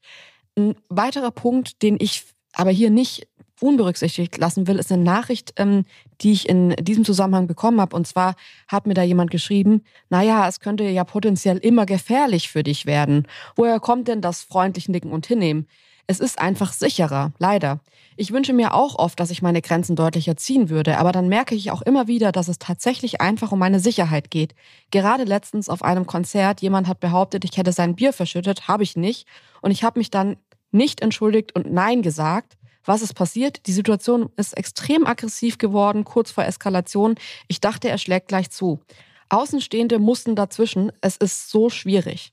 [0.57, 3.27] Ein weiterer Punkt, den ich aber hier nicht
[3.65, 5.85] unberücksichtigt lassen will, ist eine Nachricht, ähm,
[6.21, 7.97] die ich in diesem Zusammenhang bekommen habe.
[7.97, 8.35] Und zwar
[8.69, 13.27] hat mir da jemand geschrieben, naja, es könnte ja potenziell immer gefährlich für dich werden.
[13.57, 15.67] Woher kommt denn das freundlich Nicken und Hinnehmen?
[16.07, 17.81] Es ist einfach sicherer, leider.
[18.17, 21.55] Ich wünsche mir auch oft, dass ich meine Grenzen deutlicher ziehen würde, aber dann merke
[21.55, 24.55] ich auch immer wieder, dass es tatsächlich einfach um meine Sicherheit geht.
[24.91, 28.97] Gerade letztens auf einem Konzert, jemand hat behauptet, ich hätte sein Bier verschüttet, habe ich
[28.97, 29.27] nicht.
[29.63, 30.37] Und ich habe mich dann
[30.71, 33.67] nicht entschuldigt und Nein gesagt, was ist passiert?
[33.67, 37.17] Die Situation ist extrem aggressiv geworden, kurz vor Eskalation.
[37.49, 38.81] Ich dachte, er schlägt gleich zu.
[39.29, 40.93] Außenstehende mussten dazwischen.
[41.01, 42.33] Es ist so schwierig.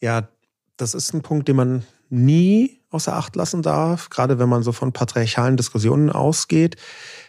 [0.00, 0.28] Ja,
[0.76, 4.10] das ist ein Punkt, den man nie außer Acht lassen darf.
[4.10, 6.76] Gerade wenn man so von patriarchalen Diskussionen ausgeht,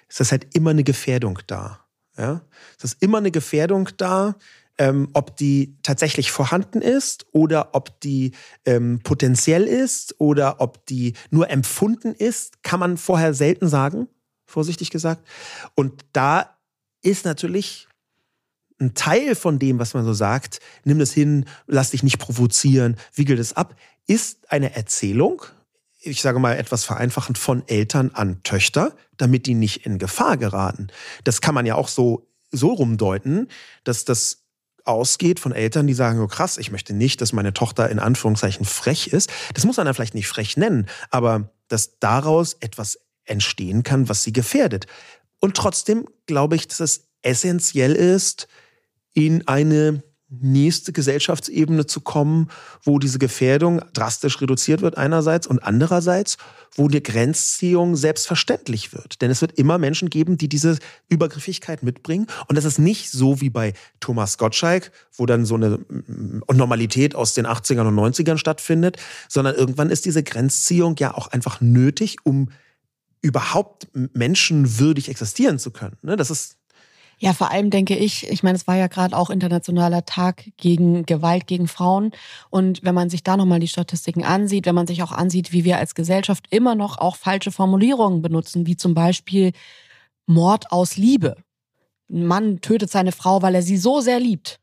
[0.08, 1.82] ist das halt immer eine Gefährdung da.
[2.18, 2.42] Ja?
[2.78, 4.36] Es ist immer eine Gefährdung da,
[4.78, 8.32] ähm, ob die tatsächlich vorhanden ist oder ob die
[8.66, 14.08] ähm, potenziell ist oder ob die nur empfunden ist, kann man vorher selten sagen,
[14.46, 15.28] vorsichtig gesagt.
[15.76, 16.58] Und da
[17.02, 17.88] ist natürlich
[18.80, 22.98] ein Teil von dem, was man so sagt, nimm das hin, lass dich nicht provozieren,
[23.14, 23.76] wickel das ab,
[24.08, 25.44] ist eine Erzählung,
[26.02, 30.88] ich sage mal etwas vereinfachend, von Eltern an Töchter, damit die nicht in Gefahr geraten.
[31.24, 33.48] Das kann man ja auch so, so rumdeuten,
[33.84, 34.41] dass das
[34.86, 38.66] ausgeht von Eltern, die sagen, oh krass, ich möchte nicht, dass meine Tochter in Anführungszeichen
[38.66, 39.30] frech ist.
[39.54, 44.24] Das muss man dann vielleicht nicht frech nennen, aber dass daraus etwas entstehen kann, was
[44.24, 44.88] sie gefährdet.
[45.40, 48.48] Und trotzdem glaube ich, dass es essentiell ist,
[49.14, 50.04] in eine
[50.40, 52.48] nächste Gesellschaftsebene zu kommen,
[52.84, 56.38] wo diese Gefährdung drastisch reduziert wird einerseits und andererseits,
[56.76, 59.22] wo die Grenzziehung selbstverständlich wird.
[59.22, 60.80] Denn es wird immer Menschen geben, die diese
[61.10, 62.28] Übergriffigkeit mitbringen.
[62.48, 67.14] Und das ist nicht so wie bei Thomas Gottschalk, wo dann so eine mm, Normalität
[67.14, 72.18] aus den 80ern und 90ern stattfindet, sondern irgendwann ist diese Grenzziehung ja auch einfach nötig,
[72.24, 72.50] um
[73.22, 75.98] überhaupt menschenwürdig existieren zu können.
[76.02, 76.58] Ne, das ist
[77.22, 81.06] ja, vor allem denke ich, ich meine, es war ja gerade auch internationaler Tag gegen
[81.06, 82.14] Gewalt gegen Frauen.
[82.50, 85.64] Und wenn man sich da nochmal die Statistiken ansieht, wenn man sich auch ansieht, wie
[85.64, 89.52] wir als Gesellschaft immer noch auch falsche Formulierungen benutzen, wie zum Beispiel
[90.26, 91.36] Mord aus Liebe.
[92.10, 94.60] Ein Mann tötet seine Frau, weil er sie so sehr liebt.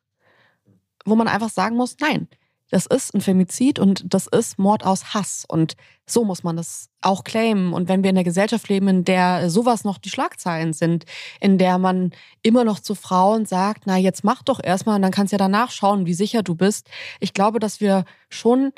[1.04, 2.26] Wo man einfach sagen muss, nein,
[2.70, 5.44] das ist ein Femizid und das ist Mord aus Hass.
[5.48, 5.74] Und
[6.06, 7.72] so muss man das auch claimen.
[7.72, 11.04] Und wenn wir in einer Gesellschaft leben, in der sowas noch die Schlagzeilen sind,
[11.40, 12.10] in der man
[12.42, 15.38] immer noch zu Frauen sagt, na, jetzt mach doch erstmal und dann kannst du ja
[15.38, 16.88] danach schauen, wie sicher du bist.
[17.20, 18.72] Ich glaube, dass wir schon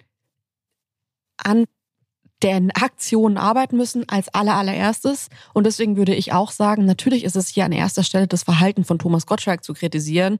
[1.36, 1.64] an
[2.42, 5.28] deren Aktionen arbeiten müssen als aller allererstes.
[5.52, 8.84] Und deswegen würde ich auch sagen, natürlich ist es hier an erster Stelle das Verhalten
[8.84, 10.38] von Thomas Gottschalk zu kritisieren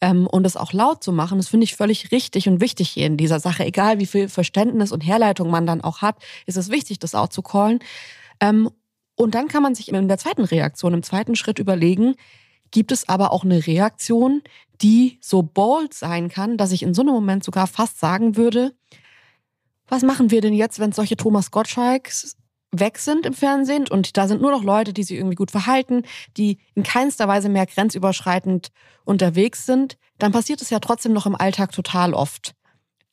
[0.00, 1.38] ähm, und es auch laut zu machen.
[1.38, 3.64] Das finde ich völlig richtig und wichtig hier in dieser Sache.
[3.64, 7.28] Egal wie viel Verständnis und Herleitung man dann auch hat, ist es wichtig, das auch
[7.28, 7.80] zu callen.
[8.40, 8.70] Ähm,
[9.14, 12.14] und dann kann man sich in der zweiten Reaktion, im zweiten Schritt überlegen,
[12.70, 14.42] gibt es aber auch eine Reaktion,
[14.80, 18.74] die so bold sein kann, dass ich in so einem Moment sogar fast sagen würde,
[19.92, 22.38] was machen wir denn jetzt, wenn solche Thomas Gottschalks
[22.70, 26.04] weg sind im Fernsehen und da sind nur noch Leute, die sich irgendwie gut verhalten,
[26.38, 28.68] die in keinster Weise mehr grenzüberschreitend
[29.04, 32.54] unterwegs sind, dann passiert es ja trotzdem noch im Alltag total oft.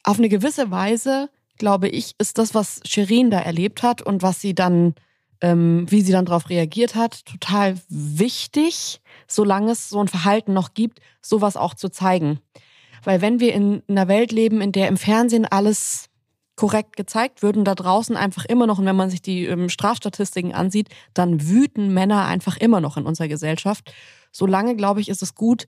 [0.06, 4.40] Auf eine gewisse Weise, glaube ich, ist das, was Shirin da erlebt hat und was
[4.40, 4.96] sie dann,
[5.42, 10.74] ähm, wie sie dann darauf reagiert hat, total wichtig, solange es so ein Verhalten noch
[10.74, 12.40] gibt, sowas auch zu zeigen.
[13.04, 16.09] Weil wenn wir in einer Welt leben, in der im Fernsehen alles
[16.60, 19.70] korrekt gezeigt wird und da draußen einfach immer noch, und wenn man sich die ähm,
[19.70, 23.94] Strafstatistiken ansieht, dann wüten Männer einfach immer noch in unserer Gesellschaft.
[24.34, 25.68] Solange, glaube ich, ist es gut,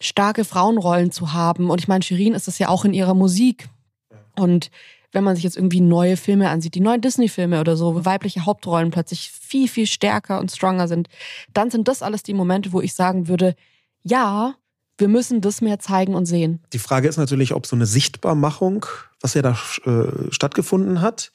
[0.00, 1.70] starke Frauenrollen zu haben.
[1.70, 3.68] Und ich meine, Shirin ist es ja auch in ihrer Musik.
[4.34, 4.72] Und
[5.12, 8.44] wenn man sich jetzt irgendwie neue Filme ansieht, die neuen Disney-Filme oder so, wo weibliche
[8.44, 11.06] Hauptrollen plötzlich viel, viel stärker und stronger sind,
[11.52, 13.54] dann sind das alles die Momente, wo ich sagen würde,
[14.02, 14.56] ja,
[14.98, 16.60] wir müssen das mehr zeigen und sehen.
[16.72, 18.86] Die Frage ist natürlich, ob so eine Sichtbarmachung,
[19.20, 21.32] was ja da äh, stattgefunden hat,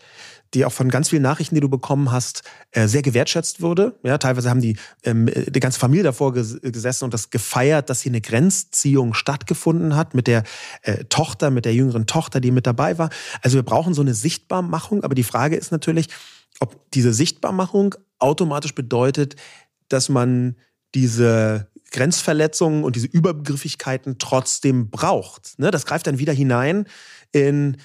[0.54, 4.00] die auch von ganz vielen Nachrichten, die du bekommen hast, äh, sehr gewertschätzt wurde.
[4.04, 8.02] Ja, teilweise haben die ähm, die ganze Familie davor ges gesessen und das gefeiert, dass
[8.02, 10.44] hier eine Grenzziehung stattgefunden hat mit der
[10.82, 13.10] äh, Tochter, mit der jüngeren Tochter, die mit dabei war.
[13.42, 16.08] Also wir brauchen so eine Sichtbarmachung, aber die Frage ist natürlich,
[16.60, 19.36] ob diese Sichtbarmachung automatisch bedeutet,
[19.88, 20.56] dass man
[20.96, 25.58] diese Grenzverletzungen und diese Übergriffigkeiten trotzdem braucht.
[25.60, 25.72] Ne?
[25.72, 26.86] Das greift dann wieder hinein
[27.32, 27.78] in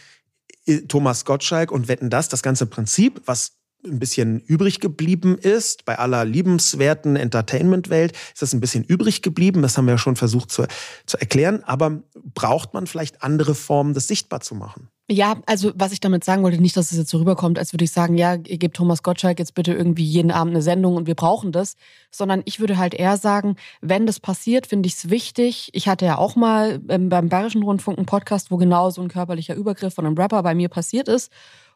[0.89, 3.53] Thomas Gottschalk und wetten das, das ganze Prinzip, was
[3.85, 5.85] ein bisschen übrig geblieben ist.
[5.85, 9.63] Bei aller liebenswerten Entertainment-Welt ist das ein bisschen übrig geblieben.
[9.63, 10.67] Das haben wir ja schon versucht zu,
[11.07, 11.63] zu erklären.
[11.65, 14.89] Aber braucht man vielleicht andere Formen, das sichtbar zu machen?
[15.11, 17.85] Ja, also was ich damit sagen wollte, nicht, dass es jetzt so rüberkommt, als würde
[17.85, 21.07] ich sagen, ja, ihr gebt Thomas Gottschalk jetzt bitte irgendwie jeden Abend eine Sendung und
[21.07, 21.77] wir brauchen das,
[22.11, 25.69] sondern ich würde halt eher sagen, wenn das passiert, finde ich es wichtig.
[25.75, 29.09] Ich hatte ja auch mal ähm, beim Bayerischen Rundfunk einen Podcast, wo genau so ein
[29.09, 31.31] körperlicher Übergriff von einem Rapper bei mir passiert ist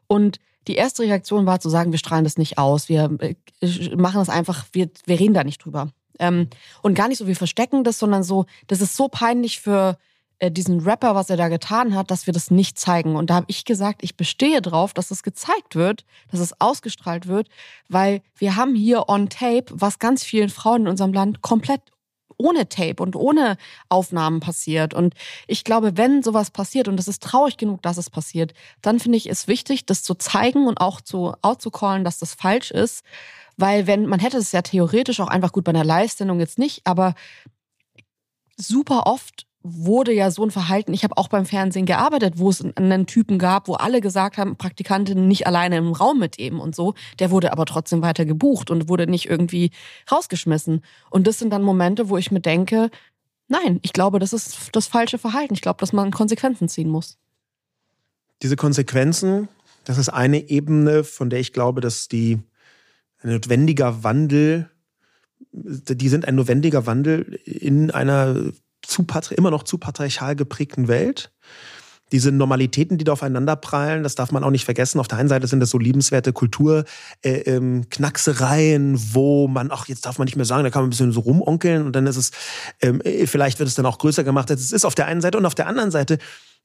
[0.06, 3.34] und die erste Reaktion war zu sagen, wir strahlen das nicht aus, wir äh,
[3.94, 5.92] machen das einfach, wir, wir reden da nicht drüber.
[6.18, 6.48] Ähm,
[6.82, 9.98] und gar nicht so, wir verstecken das, sondern so, das ist so peinlich für
[10.38, 13.16] äh, diesen Rapper, was er da getan hat, dass wir das nicht zeigen.
[13.16, 17.26] Und da habe ich gesagt, ich bestehe drauf, dass es gezeigt wird, dass es ausgestrahlt
[17.26, 17.48] wird,
[17.88, 21.80] weil wir haben hier on tape, was ganz vielen Frauen in unserem Land komplett
[22.36, 23.56] ohne Tape und ohne
[23.88, 24.94] Aufnahmen passiert.
[24.94, 25.14] Und
[25.48, 29.18] ich glaube, wenn sowas passiert, und es ist traurig genug, dass es passiert, dann finde
[29.18, 33.02] ich es wichtig, das zu zeigen und auch zu outzucallen, dass das falsch ist.
[33.56, 36.82] Weil wenn, man hätte es ja theoretisch auch einfach gut bei einer Live-Sendung jetzt nicht,
[36.84, 37.16] aber
[38.56, 42.64] super oft wurde ja so ein Verhalten, ich habe auch beim Fernsehen gearbeitet, wo es
[42.76, 46.74] einen Typen gab, wo alle gesagt haben, Praktikantin nicht alleine im Raum mit ihm und
[46.74, 49.70] so, der wurde aber trotzdem weiter gebucht und wurde nicht irgendwie
[50.10, 50.82] rausgeschmissen.
[51.10, 52.90] Und das sind dann Momente, wo ich mir denke,
[53.48, 55.54] nein, ich glaube, das ist das falsche Verhalten.
[55.54, 57.18] Ich glaube, dass man Konsequenzen ziehen muss.
[58.42, 59.48] Diese Konsequenzen,
[59.84, 62.38] das ist eine Ebene, von der ich glaube, dass die
[63.20, 64.70] ein notwendiger Wandel,
[65.50, 68.52] die sind ein notwendiger Wandel in einer
[68.88, 71.30] zu immer noch zu patriarchal geprägten Welt.
[72.10, 74.98] Diese Normalitäten, die da aufeinander prallen, das darf man auch nicht vergessen.
[74.98, 80.06] Auf der einen Seite sind das so liebenswerte Kulturknacksereien, äh, ähm, wo man, ach, jetzt
[80.06, 82.16] darf man nicht mehr sagen, da kann man ein bisschen so rumonkeln und dann ist
[82.16, 82.30] es,
[82.80, 85.20] ähm, äh, vielleicht wird es dann auch größer gemacht, als es ist auf der einen
[85.20, 85.36] Seite.
[85.36, 86.16] Und auf der anderen Seite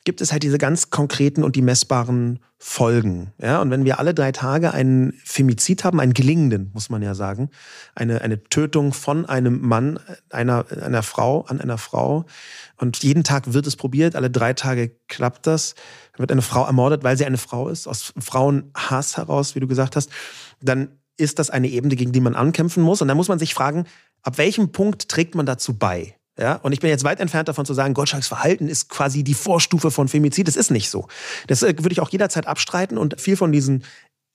[0.05, 3.33] gibt es halt diese ganz konkreten und die messbaren Folgen.
[3.41, 7.13] Ja, und wenn wir alle drei Tage einen Femizid haben, einen gelingenden, muss man ja
[7.13, 7.49] sagen,
[7.95, 9.99] eine, eine Tötung von einem Mann,
[10.29, 12.25] einer, einer Frau an einer Frau,
[12.77, 15.75] und jeden Tag wird es probiert, alle drei Tage klappt das,
[16.13, 19.67] dann wird eine Frau ermordet, weil sie eine Frau ist, aus Frauenhass heraus, wie du
[19.67, 20.09] gesagt hast,
[20.61, 23.01] dann ist das eine Ebene, gegen die man ankämpfen muss.
[23.01, 23.85] Und dann muss man sich fragen,
[24.21, 26.15] ab welchem Punkt trägt man dazu bei?
[26.39, 29.35] Ja, und ich bin jetzt weit entfernt davon zu sagen, Gottschalks Verhalten ist quasi die
[29.35, 30.47] Vorstufe von Femizid.
[30.47, 31.07] Das ist nicht so.
[31.47, 33.83] Das äh, würde ich auch jederzeit abstreiten und viel von diesen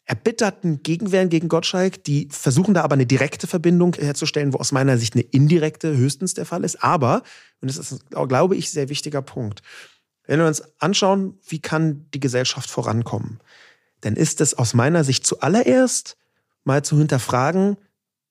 [0.08, 4.96] erbitterten Gegenwehren gegen Gottschalk, die versuchen da aber eine direkte Verbindung herzustellen, wo aus meiner
[4.96, 6.82] Sicht eine indirekte höchstens der Fall ist.
[6.82, 7.22] Aber,
[7.60, 9.62] und das ist, glaube ich, sehr wichtiger Punkt,
[10.26, 13.40] Wenn wir uns anschauen, wie kann die Gesellschaft vorankommen,
[14.00, 16.16] dann ist es aus meiner Sicht zuallererst
[16.64, 17.76] mal zu hinterfragen,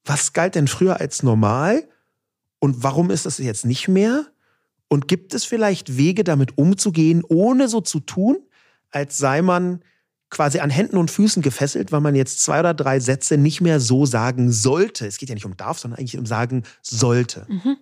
[0.03, 1.87] was galt denn früher als normal
[2.59, 4.25] und warum ist es jetzt nicht mehr?
[4.89, 8.37] Und gibt es vielleicht Wege, damit umzugehen, ohne so zu tun,
[8.89, 9.81] als sei man
[10.29, 13.79] quasi an Händen und Füßen gefesselt, weil man jetzt zwei oder drei Sätze nicht mehr
[13.79, 15.05] so sagen sollte.
[15.05, 17.45] Es geht ja nicht um darf, sondern eigentlich um sagen sollte.
[17.49, 17.77] Mhm.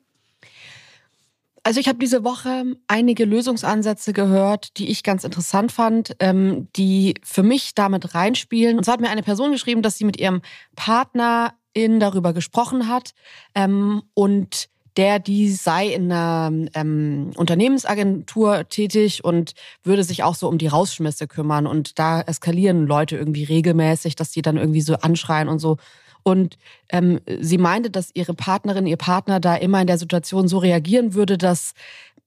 [1.64, 7.16] Also ich habe diese Woche einige Lösungsansätze gehört, die ich ganz interessant fand, ähm, die
[7.24, 8.78] für mich damit reinspielen.
[8.78, 10.44] Und zwar hat mir eine Person geschrieben, dass sie mit ihrem
[10.76, 13.12] Partner in darüber gesprochen hat
[13.54, 19.54] ähm, und der, die sei in einer ähm, Unternehmensagentur tätig und
[19.84, 21.68] würde sich auch so um die Rausschmisse kümmern.
[21.68, 25.78] Und da eskalieren Leute irgendwie regelmäßig, dass die dann irgendwie so anschreien und so.
[26.24, 26.58] Und
[26.90, 31.14] ähm, sie meinte, dass ihre Partnerin, ihr Partner da immer in der Situation so reagieren
[31.14, 31.74] würde, dass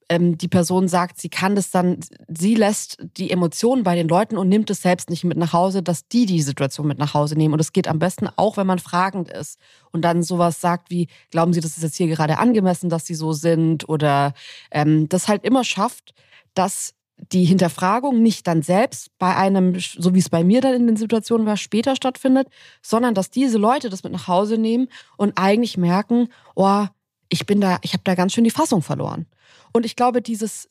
[0.08, 1.98] ähm, die Person sagt, sie kann das dann,
[2.28, 5.82] sie lässt die Emotionen bei den Leuten und nimmt es selbst nicht mit nach Hause,
[5.82, 7.54] dass die die Situation mit nach Hause nehmen.
[7.54, 9.58] Und es geht am besten auch, wenn man fragend ist
[9.92, 13.14] und dann sowas sagt wie, glauben Sie, das ist jetzt hier gerade angemessen, dass Sie
[13.14, 13.88] so sind?
[13.88, 14.32] Oder
[14.70, 16.14] ähm, das halt immer schafft,
[16.54, 16.94] dass
[17.32, 20.96] die Hinterfragung nicht dann selbst bei einem, so wie es bei mir dann in den
[20.96, 22.48] Situationen war, später stattfindet,
[22.80, 26.86] sondern dass diese Leute das mit nach Hause nehmen und eigentlich merken, oh,
[27.28, 29.26] ich bin da, ich habe da ganz schön die Fassung verloren.
[29.72, 30.68] Und ich glaube, dieses,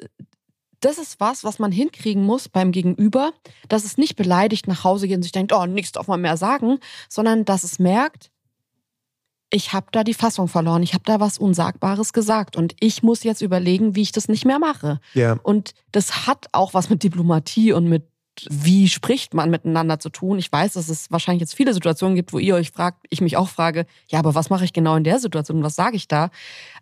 [0.79, 3.31] das ist was, was man hinkriegen muss beim Gegenüber,
[3.67, 6.37] dass es nicht beleidigt nach Hause geht und sich denkt, oh, nichts darf man mehr
[6.37, 6.79] sagen,
[7.09, 8.31] sondern dass es merkt,
[9.49, 13.23] ich habe da die Fassung verloren, ich habe da was Unsagbares gesagt und ich muss
[13.23, 14.99] jetzt überlegen, wie ich das nicht mehr mache.
[15.13, 15.39] Ja.
[15.43, 18.09] Und das hat auch was mit Diplomatie und mit
[18.49, 20.37] wie spricht man miteinander zu tun.
[20.37, 23.37] Ich weiß, dass es wahrscheinlich jetzt viele Situationen gibt, wo ihr euch fragt, ich mich
[23.37, 25.63] auch frage, ja, aber was mache ich genau in der Situation?
[25.63, 26.29] Was sage ich da?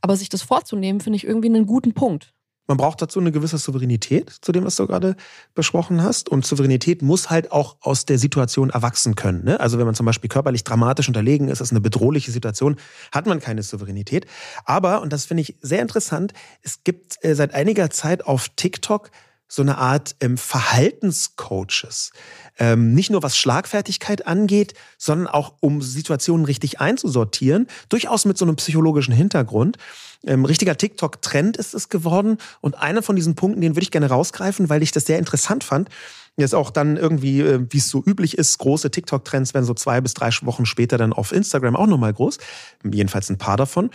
[0.02, 2.34] Aber sich das vorzunehmen, finde ich irgendwie einen guten Punkt.
[2.68, 5.16] Man braucht dazu eine gewisse Souveränität, zu dem, was du gerade
[5.54, 6.30] besprochen hast.
[6.30, 9.44] Und Souveränität muss halt auch aus der Situation erwachsen können.
[9.44, 9.60] Ne?
[9.60, 12.78] Also wenn man zum Beispiel körperlich dramatisch unterlegen ist, ist eine bedrohliche Situation,
[13.12, 14.26] hat man keine Souveränität.
[14.66, 16.34] Aber, und das finde ich sehr interessant,
[16.64, 19.12] es gibt äh, seit einiger Zeit auf TikTok
[19.48, 22.12] so eine Art ähm, Verhaltenscoaches.
[22.58, 28.46] Ähm, nicht nur was Schlagfertigkeit angeht, sondern auch um Situationen richtig einzusortieren, durchaus mit so
[28.46, 29.78] einem psychologischen Hintergrund.
[30.26, 32.38] Ähm, richtiger TikTok-Trend ist es geworden.
[32.62, 35.64] Und einer von diesen Punkten, den würde ich gerne rausgreifen, weil ich das sehr interessant
[35.64, 35.90] fand.
[36.38, 40.02] Jetzt auch dann irgendwie, äh, wie es so üblich ist, große TikTok-Trends werden so zwei
[40.02, 42.40] bis drei Wochen später dann auf Instagram auch nochmal groß.
[42.84, 43.90] Jedenfalls ein paar davon.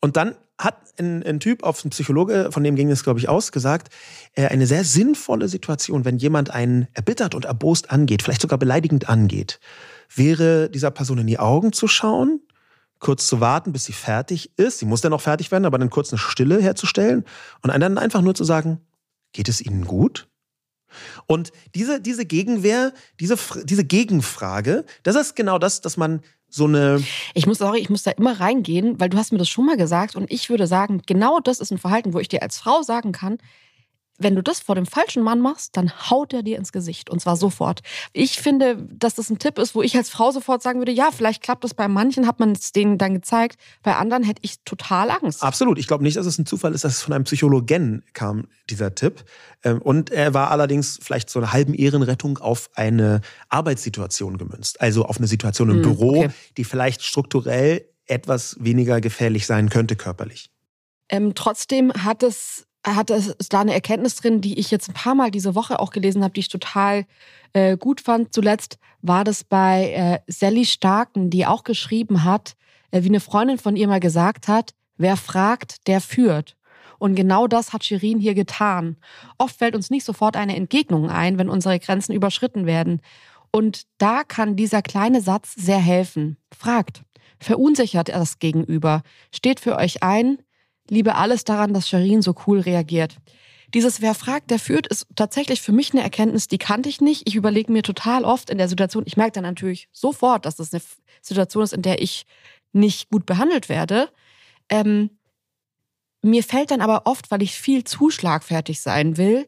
[0.00, 3.28] Und dann hat ein, ein Typ auf ein Psychologe, von dem ging es, glaube ich,
[3.28, 3.92] aus, gesagt,
[4.34, 9.08] äh, eine sehr sinnvolle Situation, wenn jemand einen erbittert und erbost angeht, vielleicht sogar beleidigend
[9.08, 9.60] angeht,
[10.14, 12.40] wäre dieser Person in die Augen zu schauen,
[12.98, 14.78] kurz zu warten, bis sie fertig ist.
[14.78, 17.24] Sie muss dann auch fertig werden, aber dann kurz eine Stille herzustellen
[17.62, 18.80] und dann einfach nur zu sagen,
[19.32, 20.28] geht es Ihnen gut?
[21.26, 27.02] Und diese, diese Gegenwehr, diese, diese Gegenfrage, das ist genau das, dass man so eine.
[27.34, 29.76] Ich muss, sorry, ich muss da immer reingehen, weil du hast mir das schon mal
[29.76, 32.82] gesagt und ich würde sagen, genau das ist ein Verhalten, wo ich dir als Frau
[32.82, 33.38] sagen kann,
[34.18, 37.20] wenn du das vor dem falschen Mann machst, dann haut er dir ins Gesicht und
[37.20, 37.80] zwar sofort.
[38.12, 41.10] Ich finde, dass das ein Tipp ist, wo ich als Frau sofort sagen würde, ja,
[41.10, 44.60] vielleicht klappt das bei manchen, hat man es denen dann gezeigt, bei anderen hätte ich
[44.64, 45.42] total Angst.
[45.42, 45.78] Absolut.
[45.78, 48.94] Ich glaube nicht, dass es ein Zufall ist, dass es von einem Psychologen kam, dieser
[48.94, 49.24] Tipp.
[49.62, 54.80] Ähm, und er war allerdings vielleicht so eine halben Ehrenrettung auf eine Arbeitssituation gemünzt.
[54.80, 56.30] Also auf eine Situation im hm, Büro, okay.
[56.56, 60.50] die vielleicht strukturell etwas weniger gefährlich sein könnte körperlich.
[61.08, 65.14] Ähm, trotzdem hat es hat es da eine Erkenntnis drin, die ich jetzt ein paar
[65.14, 67.04] Mal diese Woche auch gelesen habe, die ich total
[67.52, 68.32] äh, gut fand.
[68.32, 72.54] Zuletzt war das bei äh, Sally Starken, die auch geschrieben hat,
[72.90, 76.56] äh, wie eine Freundin von ihr mal gesagt hat, wer fragt, der führt.
[76.98, 78.96] Und genau das hat Shirin hier getan.
[79.36, 83.02] Oft fällt uns nicht sofort eine Entgegnung ein, wenn unsere Grenzen überschritten werden.
[83.50, 86.36] Und da kann dieser kleine Satz sehr helfen.
[86.56, 87.02] Fragt.
[87.38, 89.02] Verunsichert das Gegenüber.
[89.34, 90.38] Steht für euch ein,
[90.90, 93.16] liebe alles daran, dass Sharin so cool reagiert.
[93.74, 97.22] Dieses Wer fragt, der führt, ist tatsächlich für mich eine Erkenntnis, die kannte ich nicht.
[97.26, 100.72] Ich überlege mir total oft in der Situation, ich merke dann natürlich sofort, dass das
[100.72, 100.82] eine
[101.20, 102.26] Situation ist, in der ich
[102.72, 104.08] nicht gut behandelt werde.
[104.68, 105.10] Ähm,
[106.22, 109.46] mir fällt dann aber oft, weil ich viel zu schlagfertig sein will,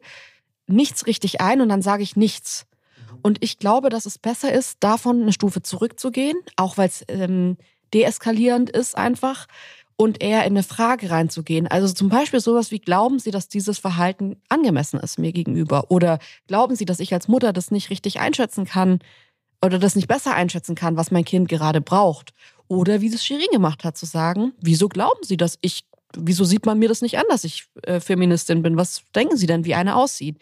[0.67, 2.65] nichts richtig ein und dann sage ich nichts.
[3.21, 7.57] Und ich glaube, dass es besser ist, davon eine Stufe zurückzugehen, auch weil es ähm,
[7.93, 9.47] deeskalierend ist einfach
[9.99, 11.67] und eher in eine Frage reinzugehen.
[11.67, 15.91] Also zum Beispiel sowas wie, glauben Sie, dass dieses Verhalten angemessen ist mir gegenüber?
[15.91, 18.99] Oder glauben Sie, dass ich als Mutter das nicht richtig einschätzen kann
[19.61, 22.33] oder das nicht besser einschätzen kann, was mein Kind gerade braucht?
[22.69, 25.83] Oder wie es Shirin gemacht hat, zu sagen, wieso glauben Sie, dass ich
[26.17, 28.77] wieso sieht man mir das nicht an, dass ich äh, Feministin bin?
[28.77, 30.37] Was denken Sie denn, wie eine aussieht?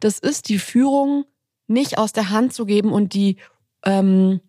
[0.00, 1.24] Das ist die Führung
[1.66, 3.38] nicht aus der Hand zu geben und die
[3.86, 4.40] ähm,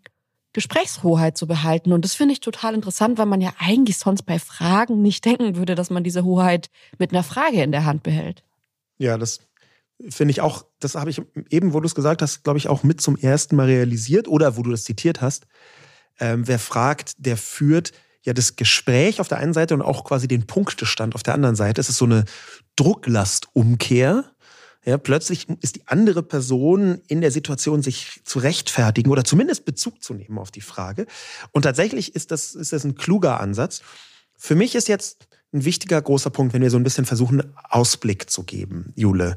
[0.60, 1.93] Gesprächshoheit zu behalten.
[1.93, 5.55] Und das finde ich total interessant, weil man ja eigentlich sonst bei Fragen nicht denken
[5.55, 8.43] würde, dass man diese Hoheit mit einer Frage in der Hand behält.
[8.97, 9.39] Ja, das
[10.10, 12.84] finde ich auch, das habe ich eben, wo du es gesagt hast, glaube ich, auch
[12.84, 15.47] mit zum ersten Mal realisiert oder wo du das zitiert hast.
[16.20, 17.93] Ähm, wer fragt, der führt
[18.24, 21.55] ja das Gespräch auf der einen Seite und auch quasi den Punktestand auf der anderen
[21.55, 21.80] Seite.
[21.80, 22.26] Es ist so eine
[22.76, 24.26] Drucklastumkehr.
[24.86, 30.02] Ja, plötzlich ist die andere Person in der Situation, sich zu rechtfertigen oder zumindest Bezug
[30.02, 31.06] zu nehmen auf die Frage.
[31.52, 33.82] Und tatsächlich ist das, ist das ein kluger Ansatz.
[34.38, 38.30] Für mich ist jetzt ein wichtiger großer Punkt, wenn wir so ein bisschen versuchen, Ausblick
[38.30, 39.36] zu geben, Jule.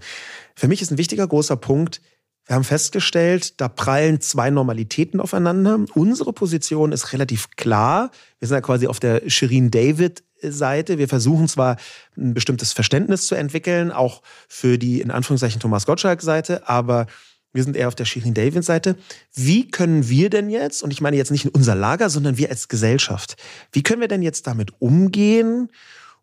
[0.54, 2.00] Für mich ist ein wichtiger großer Punkt,
[2.46, 5.78] wir haben festgestellt, da prallen zwei Normalitäten aufeinander.
[5.94, 8.10] Unsere Position ist relativ klar.
[8.40, 10.98] Wir sind ja quasi auf der Shirin David Seite.
[10.98, 11.76] Wir versuchen zwar
[12.16, 17.06] ein bestimmtes Verständnis zu entwickeln, auch für die in Anführungszeichen Thomas Gottschalk Seite, aber
[17.52, 18.96] wir sind eher auf der Shirin David Seite.
[19.34, 22.50] Wie können wir denn jetzt, und ich meine jetzt nicht in unser Lager, sondern wir
[22.50, 23.36] als Gesellschaft,
[23.70, 25.68] wie können wir denn jetzt damit umgehen,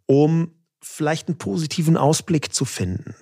[0.06, 0.52] um
[0.82, 3.16] vielleicht einen positiven Ausblick zu finden?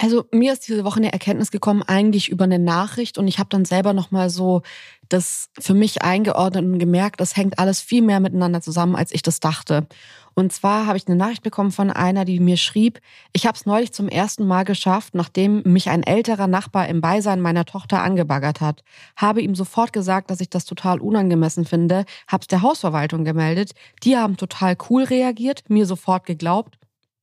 [0.00, 3.48] Also mir ist diese Woche eine Erkenntnis gekommen, eigentlich über eine Nachricht und ich habe
[3.50, 4.62] dann selber nochmal so
[5.08, 9.22] das für mich eingeordnet und gemerkt, das hängt alles viel mehr miteinander zusammen, als ich
[9.22, 9.88] das dachte.
[10.34, 13.00] Und zwar habe ich eine Nachricht bekommen von einer, die mir schrieb,
[13.32, 17.40] ich habe es neulich zum ersten Mal geschafft, nachdem mich ein älterer Nachbar im Beisein
[17.40, 18.84] meiner Tochter angebaggert hat.
[19.16, 23.72] Habe ihm sofort gesagt, dass ich das total unangemessen finde, habe es der Hausverwaltung gemeldet.
[24.04, 26.78] Die haben total cool reagiert, mir sofort geglaubt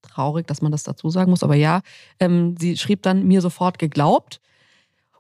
[0.06, 1.82] traurig, dass man das dazu sagen muss, aber ja,
[2.20, 4.40] ähm, sie schrieb dann mir sofort geglaubt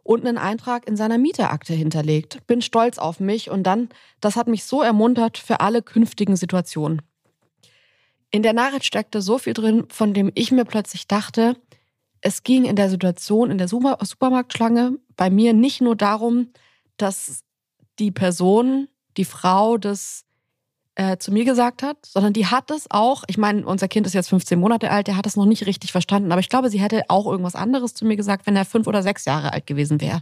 [0.03, 2.45] und einen Eintrag in seiner Mieterakte hinterlegt.
[2.45, 3.89] Bin stolz auf mich und dann,
[4.21, 7.01] das hat mich so ermuntert für alle künftigen Situationen.
[8.29, 11.55] In der Nachricht steckte so viel drin, von dem ich mir plötzlich dachte,
[12.21, 16.49] es ging in der Situation in der Supermarktschlange bei mir nicht nur darum,
[16.97, 17.43] dass
[17.99, 20.24] die Person, die Frau des
[20.95, 24.13] äh, zu mir gesagt hat, sondern die hat es auch, ich meine, unser Kind ist
[24.13, 26.79] jetzt 15 Monate alt, der hat es noch nicht richtig verstanden, aber ich glaube, sie
[26.79, 30.01] hätte auch irgendwas anderes zu mir gesagt, wenn er fünf oder sechs Jahre alt gewesen
[30.01, 30.21] wäre.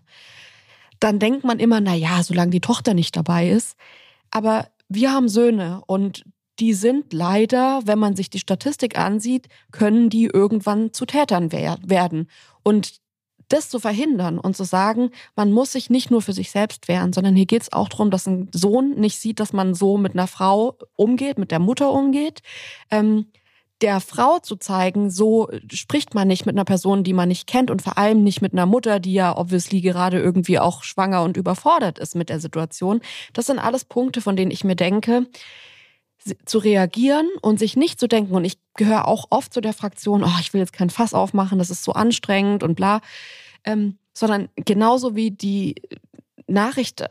[1.00, 3.76] Dann denkt man immer, na ja, solange die Tochter nicht dabei ist.
[4.32, 6.24] Aber wir haben Söhne und
[6.60, 12.30] die sind leider, wenn man sich die Statistik ansieht, können die irgendwann zu Tätern werden.
[12.64, 13.03] Und
[13.50, 17.14] das zu verhindern und zu sagen, man muss sich nicht nur für sich selbst wehren,
[17.14, 20.14] sondern hier geht es auch darum, dass ein Sohn nicht sieht, dass man so mit
[20.14, 22.42] einer Frau umgeht, mit der Mutter umgeht.
[22.92, 23.28] Ähm,
[23.84, 27.70] der Frau zu zeigen, so spricht man nicht mit einer Person, die man nicht kennt
[27.70, 31.36] und vor allem nicht mit einer Mutter, die ja obviously gerade irgendwie auch schwanger und
[31.36, 33.02] überfordert ist mit der Situation.
[33.34, 35.28] Das sind alles Punkte, von denen ich mir denke,
[36.46, 40.24] zu reagieren und sich nicht zu denken, und ich gehöre auch oft zu der Fraktion,
[40.24, 43.02] oh, ich will jetzt kein Fass aufmachen, das ist so anstrengend und bla
[43.66, 45.76] ähm, sondern genauso wie die
[46.48, 47.06] Nachricht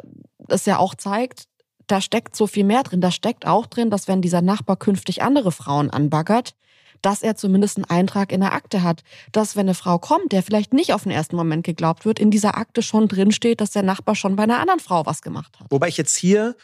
[0.49, 1.45] es ja auch zeigt,
[1.87, 3.01] da steckt so viel mehr drin.
[3.01, 6.55] Da steckt auch drin, dass wenn dieser Nachbar künftig andere Frauen anbaggert,
[7.01, 9.03] dass er zumindest einen Eintrag in der Akte hat.
[9.33, 12.31] Dass, wenn eine Frau kommt, der vielleicht nicht auf den ersten Moment geglaubt wird, in
[12.31, 15.67] dieser Akte schon drinsteht, dass der Nachbar schon bei einer anderen Frau was gemacht hat.
[15.71, 16.55] Wobei ich jetzt hier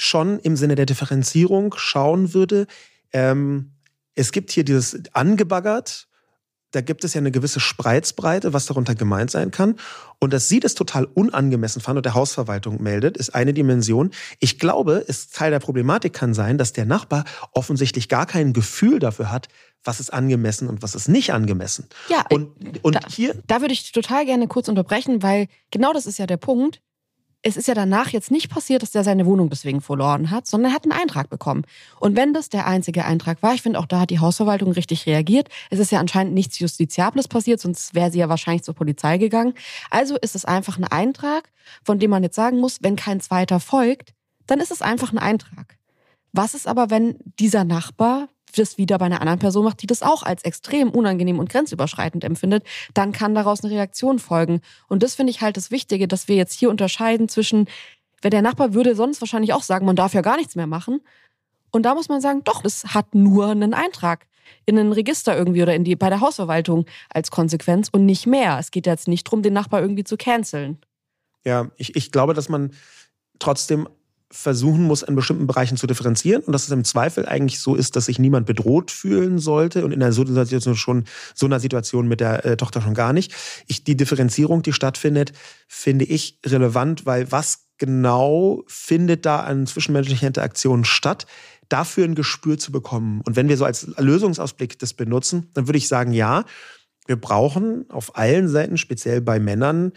[0.00, 2.66] schon im Sinne der Differenzierung schauen würde,
[3.12, 3.72] ähm,
[4.14, 6.08] es gibt hier dieses angebaggert
[6.72, 9.76] da gibt es ja eine gewisse Spreizbreite, was darunter gemeint sein kann.
[10.18, 14.10] Und dass sie das total unangemessen fand und der Hausverwaltung meldet, ist eine Dimension.
[14.38, 18.98] Ich glaube, es Teil der Problematik kann sein, dass der Nachbar offensichtlich gar kein Gefühl
[18.98, 19.48] dafür hat,
[19.82, 21.88] was ist angemessen und was ist nicht angemessen.
[22.08, 23.34] Ja, und, und da, hier.
[23.46, 26.82] Da würde ich total gerne kurz unterbrechen, weil genau das ist ja der Punkt
[27.42, 30.72] es ist ja danach jetzt nicht passiert, dass der seine Wohnung deswegen verloren hat, sondern
[30.72, 31.64] er hat einen Eintrag bekommen.
[31.98, 35.06] Und wenn das der einzige Eintrag war, ich finde auch da hat die Hausverwaltung richtig
[35.06, 35.48] reagiert.
[35.70, 39.54] Es ist ja anscheinend nichts Justiziables passiert, sonst wäre sie ja wahrscheinlich zur Polizei gegangen.
[39.90, 41.50] Also ist es einfach ein Eintrag,
[41.82, 44.12] von dem man jetzt sagen muss, wenn kein zweiter folgt,
[44.46, 45.78] dann ist es einfach ein Eintrag.
[46.32, 50.02] Was ist aber, wenn dieser Nachbar das wieder bei einer anderen Person macht, die das
[50.02, 54.60] auch als extrem unangenehm und grenzüberschreitend empfindet, dann kann daraus eine Reaktion folgen.
[54.88, 57.66] Und das finde ich halt das Wichtige, dass wir jetzt hier unterscheiden zwischen,
[58.22, 61.00] wer der Nachbar würde sonst wahrscheinlich auch sagen, man darf ja gar nichts mehr machen.
[61.70, 64.26] Und da muss man sagen, doch, das hat nur einen Eintrag
[64.66, 68.58] in ein Register irgendwie oder in die, bei der Hausverwaltung als Konsequenz und nicht mehr.
[68.58, 70.78] Es geht jetzt nicht darum, den Nachbar irgendwie zu canceln.
[71.44, 72.72] Ja, ich, ich glaube, dass man
[73.38, 73.88] trotzdem
[74.32, 77.96] versuchen muss, in bestimmten Bereichen zu differenzieren und dass es im Zweifel eigentlich so ist,
[77.96, 81.04] dass sich niemand bedroht fühlen sollte und in einer Situation schon
[81.34, 83.34] so einer Situation mit der äh, Tochter schon gar nicht.
[83.66, 85.32] Ich, die Differenzierung, die stattfindet,
[85.66, 91.26] finde ich relevant, weil was genau findet da an zwischenmenschlicher Interaktion statt?
[91.68, 93.22] dafür ein Gespür zu bekommen.
[93.24, 96.44] Und wenn wir so als Lösungsausblick das benutzen, dann würde ich sagen, ja,
[97.06, 99.92] wir brauchen auf allen Seiten, speziell bei Männern,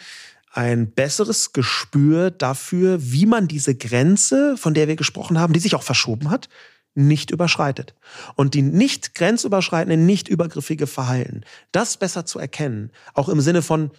[0.53, 5.73] ein besseres Gespür dafür, wie man diese Grenze, von der wir gesprochen haben, die sich
[5.73, 6.47] auch verschoben hat,
[6.93, 7.95] nicht überschreitet.
[8.35, 11.41] Und die nicht grenzüberschreitende, nicht übergriffige Verhalten,
[11.71, 13.89] das besser zu erkennen, auch im Sinne von,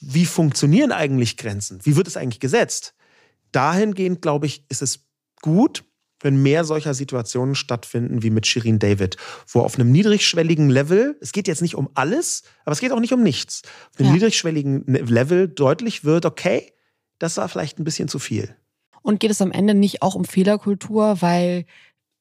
[0.00, 1.80] wie funktionieren eigentlich Grenzen?
[1.84, 2.94] Wie wird es eigentlich gesetzt?
[3.50, 5.06] Dahingehend, glaube ich, ist es
[5.40, 5.84] gut,
[6.20, 9.16] wenn mehr solcher Situationen stattfinden wie mit Shirin David,
[9.46, 13.00] wo auf einem niedrigschwelligen Level, es geht jetzt nicht um alles, aber es geht auch
[13.00, 13.62] nicht um nichts,
[13.92, 14.14] auf einem ja.
[14.14, 16.72] niedrigschwelligen Level deutlich wird, okay,
[17.18, 18.54] das war vielleicht ein bisschen zu viel.
[19.02, 21.64] Und geht es am Ende nicht auch um Fehlerkultur, weil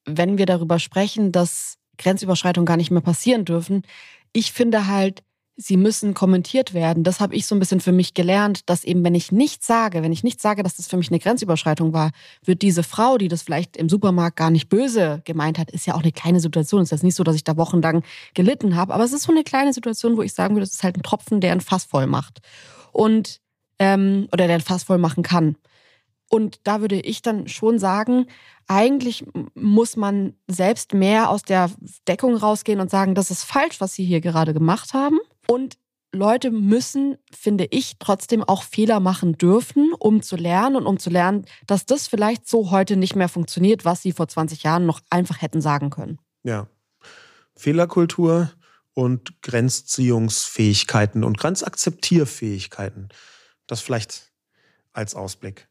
[0.05, 3.83] wenn wir darüber sprechen, dass Grenzüberschreitungen gar nicht mehr passieren dürfen,
[4.31, 5.23] ich finde halt,
[5.59, 7.03] sie müssen kommentiert werden.
[7.03, 10.03] Das habe ich so ein bisschen für mich gelernt, dass eben, wenn ich nichts sage,
[10.03, 12.11] wenn ich nicht sage, dass das für mich eine Grenzüberschreitung war,
[12.45, 15.95] wird diese Frau, die das vielleicht im Supermarkt gar nicht böse gemeint hat, ist ja
[15.95, 16.81] auch eine kleine Situation.
[16.81, 18.03] Es ist jetzt nicht so, dass ich da wochenlang
[18.35, 20.83] gelitten habe, aber es ist so eine kleine Situation, wo ich sagen würde, es ist
[20.83, 22.39] halt ein Tropfen, der ein Fass voll macht.
[22.91, 23.41] Und,
[23.79, 25.55] ähm, oder der ein Fass voll machen kann.
[26.29, 28.27] Und da würde ich dann schon sagen,
[28.67, 31.71] eigentlich muss man selbst mehr aus der
[32.07, 35.19] Deckung rausgehen und sagen, das ist falsch, was Sie hier gerade gemacht haben.
[35.47, 35.77] Und
[36.13, 41.09] Leute müssen, finde ich, trotzdem auch Fehler machen dürfen, um zu lernen und um zu
[41.09, 45.01] lernen, dass das vielleicht so heute nicht mehr funktioniert, was sie vor 20 Jahren noch
[45.09, 46.19] einfach hätten sagen können.
[46.43, 46.67] Ja.
[47.55, 48.51] Fehlerkultur
[48.93, 53.09] und Grenzziehungsfähigkeiten und Grenzakzeptierfähigkeiten.
[53.67, 54.31] Das vielleicht
[54.93, 55.67] als Ausblick.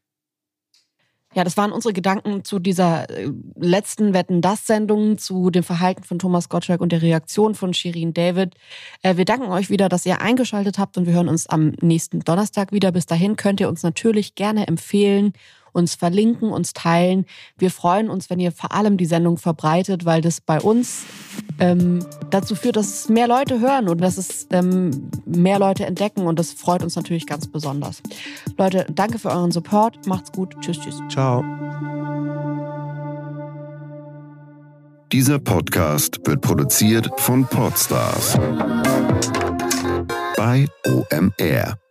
[1.35, 6.03] Ja, das waren unsere Gedanken zu dieser äh, letzten Wetten das Sendung, zu dem Verhalten
[6.03, 8.55] von Thomas Gottschalk und der Reaktion von Shirin David.
[9.03, 12.21] Äh, wir danken euch wieder, dass ihr eingeschaltet habt und wir hören uns am nächsten
[12.21, 12.91] Donnerstag wieder.
[12.91, 15.33] Bis dahin könnt ihr uns natürlich gerne empfehlen
[15.73, 17.25] uns verlinken, uns teilen.
[17.57, 21.03] Wir freuen uns, wenn ihr vor allem die Sendung verbreitet, weil das bei uns
[21.59, 26.39] ähm, dazu führt, dass mehr Leute hören und dass es ähm, mehr Leute entdecken und
[26.39, 28.01] das freut uns natürlich ganz besonders.
[28.57, 30.05] Leute, danke für euren Support.
[30.07, 30.55] Macht's gut.
[30.61, 31.01] Tschüss, tschüss.
[31.09, 31.43] Ciao.
[35.11, 38.37] Dieser Podcast wird produziert von Podstars
[40.35, 41.86] bei OMR.